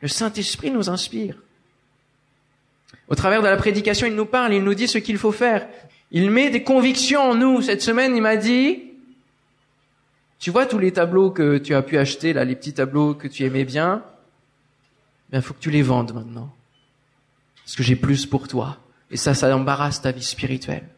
Le 0.00 0.08
Saint-Esprit 0.08 0.70
nous 0.70 0.88
inspire. 0.88 1.36
Au 3.08 3.14
travers 3.14 3.42
de 3.42 3.46
la 3.46 3.56
prédication, 3.56 4.06
il 4.06 4.14
nous 4.14 4.26
parle, 4.26 4.54
il 4.54 4.62
nous 4.62 4.74
dit 4.74 4.88
ce 4.88 4.98
qu'il 4.98 5.18
faut 5.18 5.32
faire. 5.32 5.66
Il 6.10 6.30
met 6.30 6.50
des 6.50 6.62
convictions 6.62 7.22
en 7.22 7.34
nous. 7.34 7.62
Cette 7.62 7.82
semaine, 7.82 8.16
il 8.16 8.22
m'a 8.22 8.36
dit, 8.36 8.82
tu 10.38 10.50
vois 10.50 10.66
tous 10.66 10.78
les 10.78 10.92
tableaux 10.92 11.30
que 11.30 11.58
tu 11.58 11.74
as 11.74 11.82
pu 11.82 11.98
acheter, 11.98 12.32
là, 12.32 12.44
les 12.44 12.54
petits 12.54 12.74
tableaux 12.74 13.14
que 13.14 13.28
tu 13.28 13.44
aimais 13.44 13.64
bien, 13.64 14.02
il 15.32 15.42
faut 15.42 15.54
que 15.54 15.60
tu 15.60 15.70
les 15.70 15.82
vendes 15.82 16.14
maintenant. 16.14 16.54
Parce 17.64 17.76
que 17.76 17.82
j'ai 17.82 17.96
plus 17.96 18.24
pour 18.24 18.48
toi. 18.48 18.78
Et 19.10 19.16
ça, 19.16 19.34
ça 19.34 19.54
embarrasse 19.54 20.00
ta 20.00 20.12
vie 20.12 20.22
spirituelle. 20.22 20.88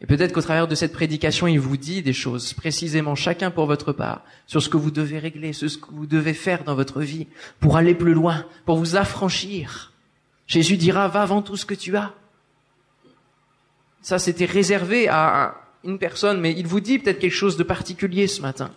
Et 0.00 0.06
peut-être 0.06 0.32
qu'au 0.32 0.42
travers 0.42 0.68
de 0.68 0.74
cette 0.74 0.92
prédication, 0.92 1.46
il 1.46 1.58
vous 1.58 1.76
dit 1.76 2.02
des 2.02 2.12
choses 2.12 2.52
précisément, 2.52 3.14
chacun 3.14 3.50
pour 3.50 3.66
votre 3.66 3.92
part, 3.92 4.22
sur 4.46 4.62
ce 4.62 4.68
que 4.68 4.76
vous 4.76 4.90
devez 4.90 5.18
régler, 5.18 5.52
sur 5.52 5.70
ce 5.70 5.78
que 5.78 5.86
vous 5.90 6.06
devez 6.06 6.34
faire 6.34 6.62
dans 6.64 6.74
votre 6.74 7.00
vie 7.00 7.26
pour 7.58 7.76
aller 7.76 7.94
plus 7.94 8.12
loin, 8.12 8.44
pour 8.66 8.76
vous 8.76 8.96
affranchir. 8.96 9.93
Jésus 10.46 10.76
dira, 10.76 11.08
va 11.08 11.22
avant 11.22 11.42
tout 11.42 11.56
ce 11.56 11.64
que 11.64 11.74
tu 11.74 11.96
as. 11.96 12.12
Ça, 14.02 14.18
c'était 14.18 14.44
réservé 14.44 15.08
à 15.08 15.54
une 15.84 15.98
personne, 15.98 16.40
mais 16.40 16.52
il 16.52 16.66
vous 16.66 16.80
dit 16.80 16.98
peut-être 16.98 17.18
quelque 17.18 17.32
chose 17.32 17.56
de 17.56 17.62
particulier 17.62 18.26
ce 18.26 18.42
matin. 18.42 18.70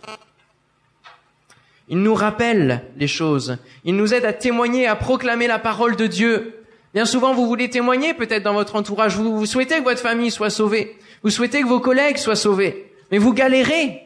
Il 1.88 2.02
nous 2.02 2.14
rappelle 2.14 2.84
les 2.96 3.06
choses. 3.06 3.58
Il 3.84 3.96
nous 3.96 4.12
aide 4.12 4.24
à 4.24 4.32
témoigner, 4.32 4.86
à 4.86 4.96
proclamer 4.96 5.46
la 5.46 5.58
parole 5.58 5.96
de 5.96 6.06
Dieu. 6.06 6.54
Bien 6.94 7.04
souvent, 7.04 7.34
vous 7.34 7.46
voulez 7.46 7.70
témoigner 7.70 8.14
peut-être 8.14 8.42
dans 8.42 8.54
votre 8.54 8.76
entourage. 8.76 9.16
Vous, 9.16 9.46
souhaitez 9.46 9.78
que 9.78 9.84
votre 9.84 10.00
famille 10.00 10.30
soit 10.30 10.50
sauvée. 10.50 10.98
Vous 11.22 11.30
souhaitez 11.30 11.62
que 11.62 11.66
vos 11.66 11.80
collègues 11.80 12.18
soient 12.18 12.36
sauvés. 12.36 12.92
Mais 13.10 13.18
vous 13.18 13.32
galérez. 13.32 14.02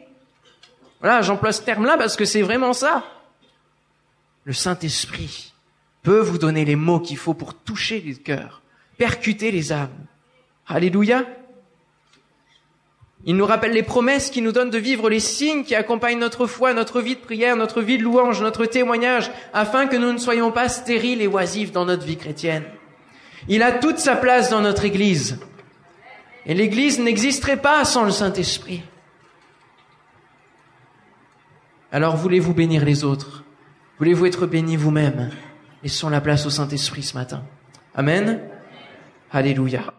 Voilà, 0.99 1.21
j'emploie 1.21 1.51
ce 1.51 1.61
terme-là 1.61 1.97
parce 1.97 2.15
que 2.15 2.25
c'est 2.25 2.41
vraiment 2.41 2.73
ça. 2.73 3.03
Le 4.45 4.53
Saint-Esprit 4.53 5.52
peut 6.03 6.19
vous 6.19 6.37
donner 6.37 6.65
les 6.65 6.75
mots 6.75 6.99
qu'il 6.99 7.17
faut 7.17 7.33
pour 7.33 7.53
toucher 7.53 8.01
les 8.05 8.15
cœurs, 8.15 8.61
percuter 8.97 9.51
les 9.51 9.71
âmes. 9.71 10.05
Alléluia. 10.67 11.25
Il 13.25 13.37
nous 13.37 13.45
rappelle 13.45 13.71
les 13.71 13.83
promesses 13.83 14.29
qui 14.29 14.41
nous 14.41 14.51
donnent 14.51 14.69
de 14.69 14.77
vivre 14.77 15.09
les 15.09 15.21
signes 15.21 15.63
qui 15.63 15.75
accompagnent 15.75 16.19
notre 16.19 16.45
foi, 16.45 16.73
notre 16.73 16.99
vie 16.99 17.15
de 17.15 17.21
prière, 17.21 17.55
notre 17.55 17.81
vie 17.81 17.97
de 17.97 18.03
louange, 18.03 18.41
notre 18.41 18.65
témoignage, 18.65 19.31
afin 19.53 19.87
que 19.87 19.95
nous 19.95 20.11
ne 20.11 20.17
soyons 20.17 20.51
pas 20.51 20.67
stériles 20.67 21.21
et 21.21 21.27
oisifs 21.27 21.71
dans 21.71 21.85
notre 21.85 22.05
vie 22.05 22.17
chrétienne. 22.17 22.65
Il 23.47 23.63
a 23.63 23.71
toute 23.71 23.97
sa 23.97 24.17
place 24.17 24.49
dans 24.49 24.61
notre 24.61 24.83
Église. 24.83 25.39
Et 26.45 26.53
l'Église 26.53 26.99
n'existerait 26.99 27.61
pas 27.61 27.85
sans 27.85 28.03
le 28.03 28.11
Saint-Esprit. 28.11 28.83
Alors 31.93 32.17
voulez-vous 32.17 32.53
bénir 32.53 32.83
les 32.83 33.05
autres? 33.05 33.45
Voulez-vous 33.99 34.25
être 34.25 34.47
bénis 34.47 34.75
vous-même? 34.75 35.31
Laissons 35.83 36.09
la 36.09 36.21
place 36.21 36.45
au 36.45 36.49
Saint-Esprit 36.49 37.03
ce 37.03 37.17
matin. 37.17 37.43
Amen. 37.93 38.39
Alléluia. 39.31 39.93